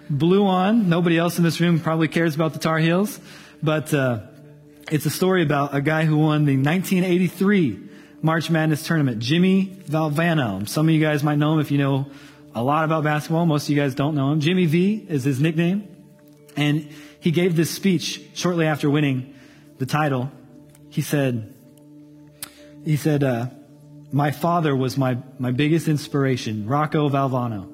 blue 0.10 0.45
on. 0.45 0.89
Nobody 0.89 1.17
else 1.17 1.38
in 1.38 1.43
this 1.43 1.60
room 1.60 1.80
probably 1.80 2.08
cares 2.08 2.36
about 2.36 2.54
the 2.54 2.60
Tar 2.60 2.78
Heels. 2.78 3.19
But, 3.62 3.93
uh, 3.93 4.19
it's 4.91 5.06
a 5.06 5.10
story 5.10 5.43
about 5.43 5.73
a 5.73 5.82
guy 5.82 6.06
who 6.06 6.17
won 6.17 6.45
the 6.45 6.58
1983 6.58 7.80
March 8.21 8.49
Madness 8.49 8.86
tournament, 8.86 9.19
Jimmy 9.19 9.65
Valvano. 9.88 10.67
Some 10.67 10.88
of 10.88 10.93
you 10.93 11.02
guys 11.02 11.23
might 11.23 11.38
know 11.38 11.54
him 11.54 11.60
if 11.60 11.71
you 11.71 11.78
know 11.78 12.08
a 12.54 12.62
lot 12.63 12.86
about 12.86 13.04
basketball. 13.04 13.45
Most 13.45 13.63
of 13.63 13.69
you 13.69 13.82
guys 13.82 13.95
don't 13.95 14.15
know 14.15 14.32
him. 14.32 14.39
Jimmy 14.39 14.65
V 14.65 15.06
is 15.10 15.23
his 15.23 15.39
nickname. 15.39 15.88
And 16.56 16.89
he 17.19 17.32
gave 17.32 17.56
this 17.56 17.71
speech 17.71 18.21
shortly 18.34 18.65
after 18.65 18.89
winning 18.89 19.34
the 19.78 19.86
title 19.86 20.32
he 20.93 21.01
said, 21.01 21.51
he 22.86 22.97
said, 22.97 23.23
uh, 23.23 23.47
my 24.12 24.29
father 24.29 24.75
was 24.75 24.95
my, 24.95 25.17
my 25.39 25.49
biggest 25.49 25.88
inspiration, 25.88 26.67
Rocco 26.67 27.10
Valvano. 27.10 27.67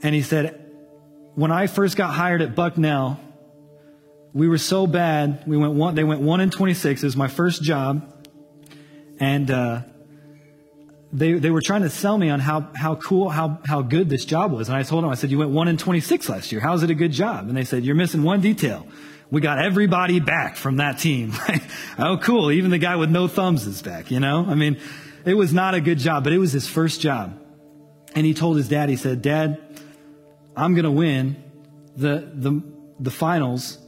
And 0.00 0.14
he 0.14 0.22
said, 0.22 0.64
when 1.34 1.50
I 1.50 1.66
first 1.66 1.96
got 1.96 2.14
hired 2.14 2.40
at 2.40 2.54
Bucknell, 2.54 3.18
we 4.32 4.46
were 4.46 4.58
so 4.58 4.86
bad. 4.86 5.42
We 5.44 5.56
went 5.56 5.72
one, 5.72 5.96
they 5.96 6.04
went 6.04 6.20
one 6.20 6.40
in 6.40 6.50
26. 6.50 7.02
It 7.02 7.04
was 7.04 7.16
my 7.16 7.26
first 7.26 7.64
job. 7.64 8.08
And, 9.18 9.50
uh, 9.50 9.80
they, 11.12 11.32
they 11.32 11.50
were 11.50 11.62
trying 11.62 11.82
to 11.82 11.90
sell 11.90 12.16
me 12.16 12.30
on 12.30 12.38
how, 12.38 12.70
how 12.76 12.94
cool, 12.94 13.28
how, 13.28 13.58
how 13.66 13.82
good 13.82 14.08
this 14.08 14.24
job 14.24 14.52
was. 14.52 14.68
And 14.68 14.76
I 14.76 14.84
told 14.84 15.02
them, 15.02 15.10
I 15.10 15.14
said, 15.14 15.32
you 15.32 15.38
went 15.38 15.50
one 15.50 15.66
in 15.66 15.78
26 15.78 16.28
last 16.28 16.52
year. 16.52 16.60
How's 16.60 16.84
it 16.84 16.90
a 16.90 16.94
good 16.94 17.10
job? 17.10 17.48
And 17.48 17.56
they 17.56 17.64
said, 17.64 17.84
you're 17.84 17.96
missing 17.96 18.22
one 18.22 18.40
detail 18.40 18.86
we 19.32 19.40
got 19.40 19.58
everybody 19.58 20.20
back 20.20 20.56
from 20.56 20.76
that 20.76 20.98
team. 20.98 21.32
oh, 21.98 22.18
cool. 22.22 22.52
Even 22.52 22.70
the 22.70 22.76
guy 22.76 22.96
with 22.96 23.10
no 23.10 23.28
thumbs 23.28 23.66
is 23.66 23.80
back, 23.80 24.10
you 24.10 24.20
know? 24.20 24.44
I 24.46 24.54
mean, 24.54 24.78
it 25.24 25.32
was 25.32 25.54
not 25.54 25.74
a 25.74 25.80
good 25.80 25.98
job, 25.98 26.22
but 26.22 26.34
it 26.34 26.38
was 26.38 26.52
his 26.52 26.68
first 26.68 27.00
job. 27.00 27.40
And 28.14 28.26
he 28.26 28.34
told 28.34 28.58
his 28.58 28.68
dad, 28.68 28.90
he 28.90 28.96
said, 28.96 29.22
Dad, 29.22 29.58
I'm 30.54 30.74
going 30.74 30.84
to 30.84 30.90
win 30.90 31.42
the, 31.96 32.30
the, 32.34 32.62
the 33.00 33.10
finals 33.10 33.78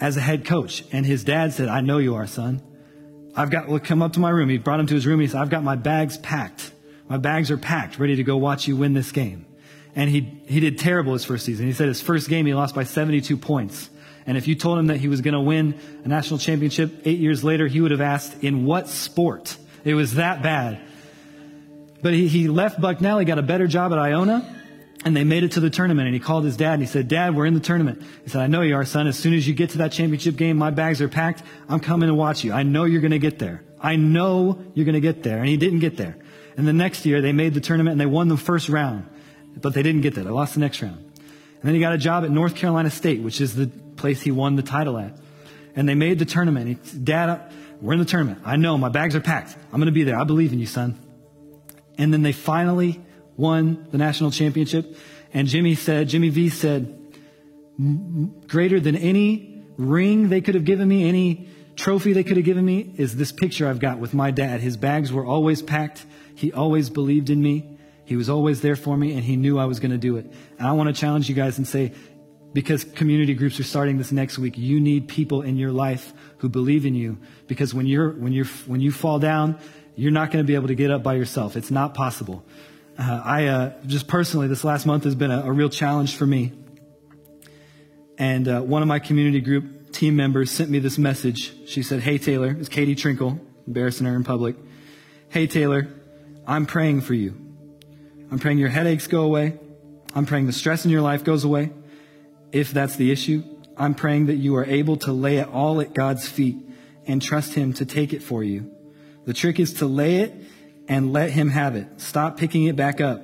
as 0.00 0.16
a 0.16 0.20
head 0.20 0.44
coach. 0.44 0.84
And 0.92 1.04
his 1.04 1.24
dad 1.24 1.52
said, 1.52 1.68
I 1.68 1.80
know 1.80 1.98
you 1.98 2.14
are, 2.14 2.28
son. 2.28 2.62
I've 3.34 3.50
got, 3.50 3.66
well, 3.66 3.80
come 3.80 4.00
up 4.00 4.12
to 4.12 4.20
my 4.20 4.30
room. 4.30 4.48
He 4.48 4.58
brought 4.58 4.78
him 4.78 4.86
to 4.86 4.94
his 4.94 5.08
room. 5.08 5.18
He 5.18 5.26
said, 5.26 5.40
I've 5.40 5.50
got 5.50 5.64
my 5.64 5.74
bags 5.74 6.18
packed. 6.18 6.70
My 7.08 7.16
bags 7.16 7.50
are 7.50 7.58
packed, 7.58 7.98
ready 7.98 8.14
to 8.14 8.22
go 8.22 8.36
watch 8.36 8.68
you 8.68 8.76
win 8.76 8.94
this 8.94 9.10
game. 9.10 9.44
And 9.96 10.08
he, 10.08 10.20
he 10.46 10.60
did 10.60 10.78
terrible 10.78 11.14
his 11.14 11.24
first 11.24 11.44
season. 11.44 11.66
He 11.66 11.72
said 11.72 11.88
his 11.88 12.00
first 12.00 12.28
game 12.28 12.46
he 12.46 12.54
lost 12.54 12.76
by 12.76 12.84
72 12.84 13.36
points. 13.38 13.90
And 14.28 14.36
if 14.36 14.46
you 14.46 14.54
told 14.54 14.78
him 14.78 14.88
that 14.88 14.98
he 14.98 15.08
was 15.08 15.22
going 15.22 15.32
to 15.32 15.40
win 15.40 15.74
a 16.04 16.08
national 16.08 16.38
championship 16.38 16.92
eight 17.06 17.18
years 17.18 17.42
later, 17.42 17.66
he 17.66 17.80
would 17.80 17.92
have 17.92 18.02
asked, 18.02 18.44
in 18.44 18.66
what 18.66 18.86
sport? 18.86 19.56
It 19.84 19.94
was 19.94 20.16
that 20.16 20.42
bad. 20.42 20.82
But 22.02 22.12
he, 22.12 22.28
he 22.28 22.46
left 22.46 22.78
Bucknell. 22.78 23.20
He 23.20 23.24
got 23.24 23.38
a 23.38 23.42
better 23.42 23.66
job 23.66 23.90
at 23.90 23.98
Iona. 23.98 24.56
And 25.02 25.16
they 25.16 25.24
made 25.24 25.44
it 25.44 25.52
to 25.52 25.60
the 25.60 25.70
tournament. 25.70 26.08
And 26.08 26.14
he 26.14 26.20
called 26.20 26.44
his 26.44 26.58
dad 26.58 26.74
and 26.74 26.82
he 26.82 26.86
said, 26.86 27.08
Dad, 27.08 27.34
we're 27.34 27.46
in 27.46 27.54
the 27.54 27.60
tournament. 27.60 28.02
He 28.22 28.28
said, 28.28 28.42
I 28.42 28.48
know 28.48 28.60
you 28.60 28.74
are, 28.74 28.84
son. 28.84 29.06
As 29.06 29.18
soon 29.18 29.32
as 29.32 29.48
you 29.48 29.54
get 29.54 29.70
to 29.70 29.78
that 29.78 29.92
championship 29.92 30.36
game, 30.36 30.58
my 30.58 30.70
bags 30.70 31.00
are 31.00 31.08
packed. 31.08 31.42
I'm 31.66 31.80
coming 31.80 32.08
to 32.08 32.14
watch 32.14 32.44
you. 32.44 32.52
I 32.52 32.64
know 32.64 32.84
you're 32.84 33.00
going 33.00 33.12
to 33.12 33.18
get 33.18 33.38
there. 33.38 33.64
I 33.80 33.96
know 33.96 34.62
you're 34.74 34.84
going 34.84 34.92
to 34.92 35.00
get 35.00 35.22
there. 35.22 35.38
And 35.38 35.48
he 35.48 35.56
didn't 35.56 35.78
get 35.78 35.96
there. 35.96 36.18
And 36.58 36.68
the 36.68 36.74
next 36.74 37.06
year, 37.06 37.22
they 37.22 37.32
made 37.32 37.54
the 37.54 37.62
tournament 37.62 37.92
and 37.92 38.00
they 38.00 38.06
won 38.06 38.28
the 38.28 38.36
first 38.36 38.68
round. 38.68 39.08
But 39.56 39.72
they 39.72 39.82
didn't 39.82 40.02
get 40.02 40.14
there. 40.14 40.24
They 40.24 40.30
lost 40.30 40.52
the 40.52 40.60
next 40.60 40.82
round. 40.82 40.98
And 40.98 41.62
then 41.62 41.74
he 41.74 41.80
got 41.80 41.94
a 41.94 41.98
job 41.98 42.24
at 42.24 42.30
North 42.30 42.56
Carolina 42.56 42.90
State, 42.90 43.22
which 43.22 43.40
is 43.40 43.54
the 43.54 43.70
place 43.98 44.22
he 44.22 44.30
won 44.30 44.56
the 44.56 44.62
title 44.62 44.98
at. 44.98 45.12
And 45.76 45.88
they 45.88 45.94
made 45.94 46.18
the 46.18 46.24
tournament. 46.24 46.66
He, 46.66 46.98
Dad, 46.98 47.52
we're 47.80 47.92
in 47.92 47.98
the 47.98 48.04
tournament. 48.04 48.40
I 48.44 48.56
know 48.56 48.78
my 48.78 48.88
bags 48.88 49.14
are 49.14 49.20
packed. 49.20 49.56
I'm 49.72 49.78
going 49.78 49.86
to 49.86 49.92
be 49.92 50.04
there. 50.04 50.18
I 50.18 50.24
believe 50.24 50.52
in 50.52 50.58
you, 50.58 50.66
son. 50.66 50.98
And 51.96 52.12
then 52.12 52.22
they 52.22 52.32
finally 52.32 53.00
won 53.36 53.86
the 53.90 53.98
national 53.98 54.30
championship. 54.30 54.96
And 55.32 55.46
Jimmy 55.46 55.74
said, 55.74 56.08
Jimmy 56.08 56.30
V 56.30 56.48
said, 56.48 56.94
greater 58.48 58.80
than 58.80 58.96
any 58.96 59.62
ring 59.76 60.28
they 60.28 60.40
could 60.40 60.54
have 60.54 60.64
given 60.64 60.88
me, 60.88 61.08
any 61.08 61.48
trophy 61.76 62.12
they 62.12 62.24
could 62.24 62.36
have 62.36 62.46
given 62.46 62.64
me, 62.64 62.94
is 62.96 63.14
this 63.14 63.30
picture 63.30 63.68
I've 63.68 63.78
got 63.78 63.98
with 63.98 64.14
my 64.14 64.32
dad. 64.32 64.60
His 64.60 64.76
bags 64.76 65.12
were 65.12 65.24
always 65.24 65.62
packed. 65.62 66.04
He 66.34 66.52
always 66.52 66.90
believed 66.90 67.30
in 67.30 67.40
me. 67.40 67.78
He 68.04 68.16
was 68.16 68.30
always 68.30 68.62
there 68.62 68.74
for 68.74 68.96
me, 68.96 69.12
and 69.12 69.22
he 69.22 69.36
knew 69.36 69.58
I 69.58 69.66
was 69.66 69.80
going 69.80 69.90
to 69.90 69.98
do 69.98 70.16
it. 70.16 70.26
And 70.58 70.66
I 70.66 70.72
want 70.72 70.88
to 70.88 70.98
challenge 70.98 71.28
you 71.28 71.34
guys 71.34 71.58
and 71.58 71.68
say, 71.68 71.92
because 72.52 72.84
community 72.84 73.34
groups 73.34 73.60
are 73.60 73.64
starting 73.64 73.98
this 73.98 74.12
next 74.12 74.38
week, 74.38 74.56
you 74.56 74.80
need 74.80 75.08
people 75.08 75.42
in 75.42 75.56
your 75.56 75.72
life 75.72 76.12
who 76.38 76.48
believe 76.48 76.86
in 76.86 76.94
you. 76.94 77.18
Because 77.46 77.74
when 77.74 77.86
you're 77.86 78.10
when 78.10 78.32
you're 78.32 78.46
when 78.66 78.80
you 78.80 78.90
fall 78.90 79.18
down, 79.18 79.58
you're 79.94 80.12
not 80.12 80.30
going 80.30 80.44
to 80.44 80.46
be 80.46 80.54
able 80.54 80.68
to 80.68 80.74
get 80.74 80.90
up 80.90 81.02
by 81.02 81.14
yourself. 81.14 81.56
It's 81.56 81.70
not 81.70 81.94
possible. 81.94 82.44
Uh, 82.98 83.22
I 83.24 83.46
uh, 83.46 83.72
just 83.86 84.08
personally, 84.08 84.48
this 84.48 84.64
last 84.64 84.86
month 84.86 85.04
has 85.04 85.14
been 85.14 85.30
a, 85.30 85.42
a 85.42 85.52
real 85.52 85.68
challenge 85.68 86.16
for 86.16 86.26
me. 86.26 86.52
And 88.16 88.48
uh, 88.48 88.60
one 88.62 88.82
of 88.82 88.88
my 88.88 88.98
community 88.98 89.40
group 89.40 89.92
team 89.92 90.16
members 90.16 90.50
sent 90.50 90.70
me 90.70 90.78
this 90.78 90.98
message. 90.98 91.68
She 91.68 91.82
said, 91.82 92.00
"Hey 92.00 92.18
Taylor, 92.18 92.56
it's 92.58 92.68
Katie 92.68 92.96
Trinkle, 92.96 93.38
embarrassing 93.66 94.06
her 94.06 94.16
in 94.16 94.24
public. 94.24 94.56
Hey 95.28 95.46
Taylor, 95.46 95.88
I'm 96.46 96.66
praying 96.66 97.02
for 97.02 97.14
you. 97.14 97.36
I'm 98.30 98.38
praying 98.38 98.58
your 98.58 98.68
headaches 98.70 99.06
go 99.06 99.22
away. 99.22 99.58
I'm 100.14 100.26
praying 100.26 100.46
the 100.46 100.52
stress 100.52 100.84
in 100.84 100.90
your 100.90 101.02
life 101.02 101.22
goes 101.22 101.44
away. 101.44 101.70
If 102.52 102.72
that's 102.72 102.96
the 102.96 103.10
issue, 103.10 103.42
I'm 103.76 103.94
praying 103.94 104.26
that 104.26 104.36
you 104.36 104.56
are 104.56 104.64
able 104.64 104.96
to 104.98 105.12
lay 105.12 105.38
it 105.38 105.48
all 105.48 105.80
at 105.80 105.94
God's 105.94 106.28
feet 106.28 106.56
and 107.06 107.22
trust 107.22 107.54
Him 107.54 107.72
to 107.74 107.84
take 107.84 108.12
it 108.12 108.22
for 108.22 108.42
you." 108.42 108.70
The 109.24 109.34
trick 109.34 109.60
is 109.60 109.74
to 109.74 109.86
lay 109.86 110.20
it 110.20 110.34
and 110.88 111.12
let 111.12 111.30
him 111.30 111.50
have 111.50 111.76
it. 111.76 112.00
Stop 112.00 112.38
picking 112.38 112.64
it 112.64 112.74
back 112.74 112.98
up. 113.00 113.22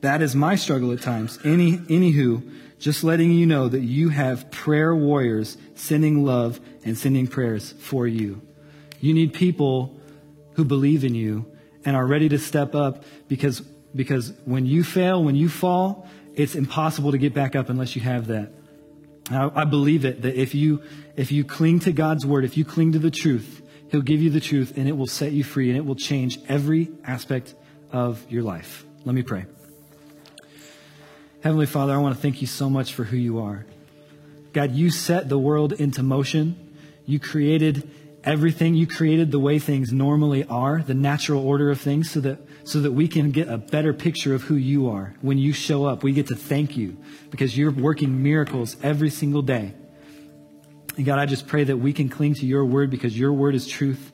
That 0.00 0.20
is 0.20 0.34
my 0.34 0.56
struggle 0.56 0.92
at 0.92 1.00
times. 1.00 1.38
Any, 1.44 1.78
anywho, 1.78 2.42
just 2.80 3.04
letting 3.04 3.30
you 3.30 3.46
know 3.46 3.68
that 3.68 3.82
you 3.82 4.08
have 4.08 4.50
prayer 4.50 4.94
warriors 4.94 5.56
sending 5.76 6.24
love 6.24 6.60
and 6.84 6.98
sending 6.98 7.28
prayers 7.28 7.72
for 7.78 8.06
you. 8.06 8.42
You 9.00 9.14
need 9.14 9.32
people 9.32 10.00
who 10.54 10.64
believe 10.64 11.04
in 11.04 11.14
you 11.14 11.46
and 11.84 11.94
are 11.94 12.06
ready 12.06 12.28
to 12.30 12.38
step 12.38 12.74
up 12.74 13.04
because, 13.28 13.60
because 13.94 14.32
when 14.44 14.66
you 14.66 14.82
fail, 14.82 15.22
when 15.22 15.36
you 15.36 15.48
fall, 15.48 16.08
it's 16.38 16.54
impossible 16.54 17.10
to 17.10 17.18
get 17.18 17.34
back 17.34 17.56
up 17.56 17.68
unless 17.68 17.96
you 17.96 18.02
have 18.02 18.28
that. 18.28 18.52
I, 19.30 19.50
I 19.54 19.64
believe 19.64 20.04
it 20.04 20.22
that 20.22 20.40
if 20.40 20.54
you, 20.54 20.82
if 21.16 21.32
you 21.32 21.44
cling 21.44 21.80
to 21.80 21.92
God's 21.92 22.24
word, 22.24 22.44
if 22.44 22.56
you 22.56 22.64
cling 22.64 22.92
to 22.92 22.98
the 22.98 23.10
truth, 23.10 23.60
He'll 23.90 24.02
give 24.02 24.22
you 24.22 24.30
the 24.30 24.40
truth 24.40 24.74
and 24.76 24.88
it 24.88 24.92
will 24.92 25.06
set 25.06 25.32
you 25.32 25.42
free 25.42 25.68
and 25.68 25.76
it 25.76 25.84
will 25.84 25.96
change 25.96 26.38
every 26.48 26.90
aspect 27.04 27.54
of 27.90 28.24
your 28.30 28.42
life. 28.42 28.84
Let 29.04 29.14
me 29.14 29.22
pray. 29.22 29.46
Heavenly 31.42 31.66
Father, 31.66 31.92
I 31.92 31.98
want 31.98 32.14
to 32.14 32.20
thank 32.20 32.40
you 32.40 32.46
so 32.46 32.70
much 32.70 32.94
for 32.94 33.04
who 33.04 33.16
you 33.16 33.40
are. 33.40 33.66
God, 34.52 34.72
you 34.72 34.90
set 34.90 35.28
the 35.28 35.38
world 35.38 35.72
into 35.72 36.02
motion. 36.02 36.76
You 37.04 37.18
created 37.18 37.90
everything. 38.24 38.74
You 38.74 38.86
created 38.86 39.30
the 39.30 39.38
way 39.38 39.58
things 39.58 39.92
normally 39.92 40.44
are, 40.44 40.82
the 40.82 40.94
natural 40.94 41.46
order 41.46 41.70
of 41.70 41.80
things, 41.80 42.10
so 42.10 42.20
that, 42.20 42.38
so 42.64 42.80
that 42.80 42.92
we 42.92 43.08
can 43.08 43.30
get 43.30 43.48
a 43.48 43.58
better 43.58 43.92
picture 43.92 44.34
of 44.34 44.42
who 44.42 44.56
you 44.56 44.88
are. 44.88 45.14
When 45.20 45.38
you 45.38 45.52
show 45.52 45.84
up, 45.84 46.02
we 46.02 46.12
get 46.12 46.28
to 46.28 46.36
thank 46.36 46.76
you 46.76 46.96
because 47.30 47.56
you're 47.56 47.70
working 47.70 48.22
miracles 48.22 48.76
every 48.82 49.10
single 49.10 49.42
day. 49.42 49.74
And 50.96 51.06
God, 51.06 51.18
I 51.18 51.26
just 51.26 51.46
pray 51.46 51.64
that 51.64 51.76
we 51.76 51.92
can 51.92 52.08
cling 52.08 52.34
to 52.34 52.46
your 52.46 52.64
word 52.64 52.90
because 52.90 53.16
your 53.18 53.32
word 53.32 53.54
is 53.54 53.66
truth 53.66 54.12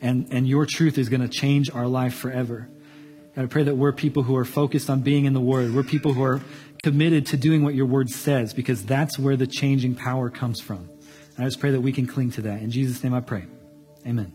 and, 0.00 0.26
and 0.32 0.48
your 0.48 0.66
truth 0.66 0.98
is 0.98 1.08
going 1.08 1.22
to 1.22 1.28
change 1.28 1.70
our 1.70 1.86
life 1.86 2.14
forever. 2.14 2.68
God, 3.36 3.44
I 3.44 3.46
pray 3.46 3.62
that 3.64 3.76
we're 3.76 3.92
people 3.92 4.24
who 4.24 4.36
are 4.36 4.44
focused 4.44 4.90
on 4.90 5.00
being 5.00 5.24
in 5.24 5.32
the 5.32 5.40
word. 5.40 5.74
We're 5.74 5.82
people 5.82 6.12
who 6.12 6.22
are 6.22 6.40
committed 6.82 7.26
to 7.26 7.36
doing 7.36 7.64
what 7.64 7.74
your 7.74 7.86
word 7.86 8.10
says 8.10 8.52
because 8.52 8.84
that's 8.84 9.18
where 9.18 9.36
the 9.36 9.46
changing 9.46 9.94
power 9.94 10.28
comes 10.28 10.60
from. 10.60 10.90
And 11.36 11.44
I 11.44 11.48
just 11.48 11.60
pray 11.60 11.70
that 11.70 11.80
we 11.80 11.92
can 11.92 12.06
cling 12.06 12.30
to 12.32 12.42
that. 12.42 12.62
In 12.62 12.70
Jesus' 12.70 13.02
name 13.02 13.14
I 13.14 13.20
pray. 13.20 13.44
Amen. 14.06 14.32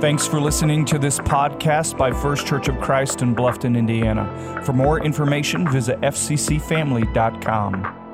Thanks 0.00 0.26
for 0.26 0.40
listening 0.40 0.84
to 0.86 0.98
this 0.98 1.18
podcast 1.18 1.96
by 1.96 2.12
First 2.12 2.46
Church 2.46 2.68
of 2.68 2.78
Christ 2.80 3.22
in 3.22 3.34
Bluffton, 3.34 3.76
Indiana. 3.76 4.62
For 4.64 4.72
more 4.72 5.02
information, 5.02 5.70
visit 5.70 6.00
fccfamily.com. 6.00 8.05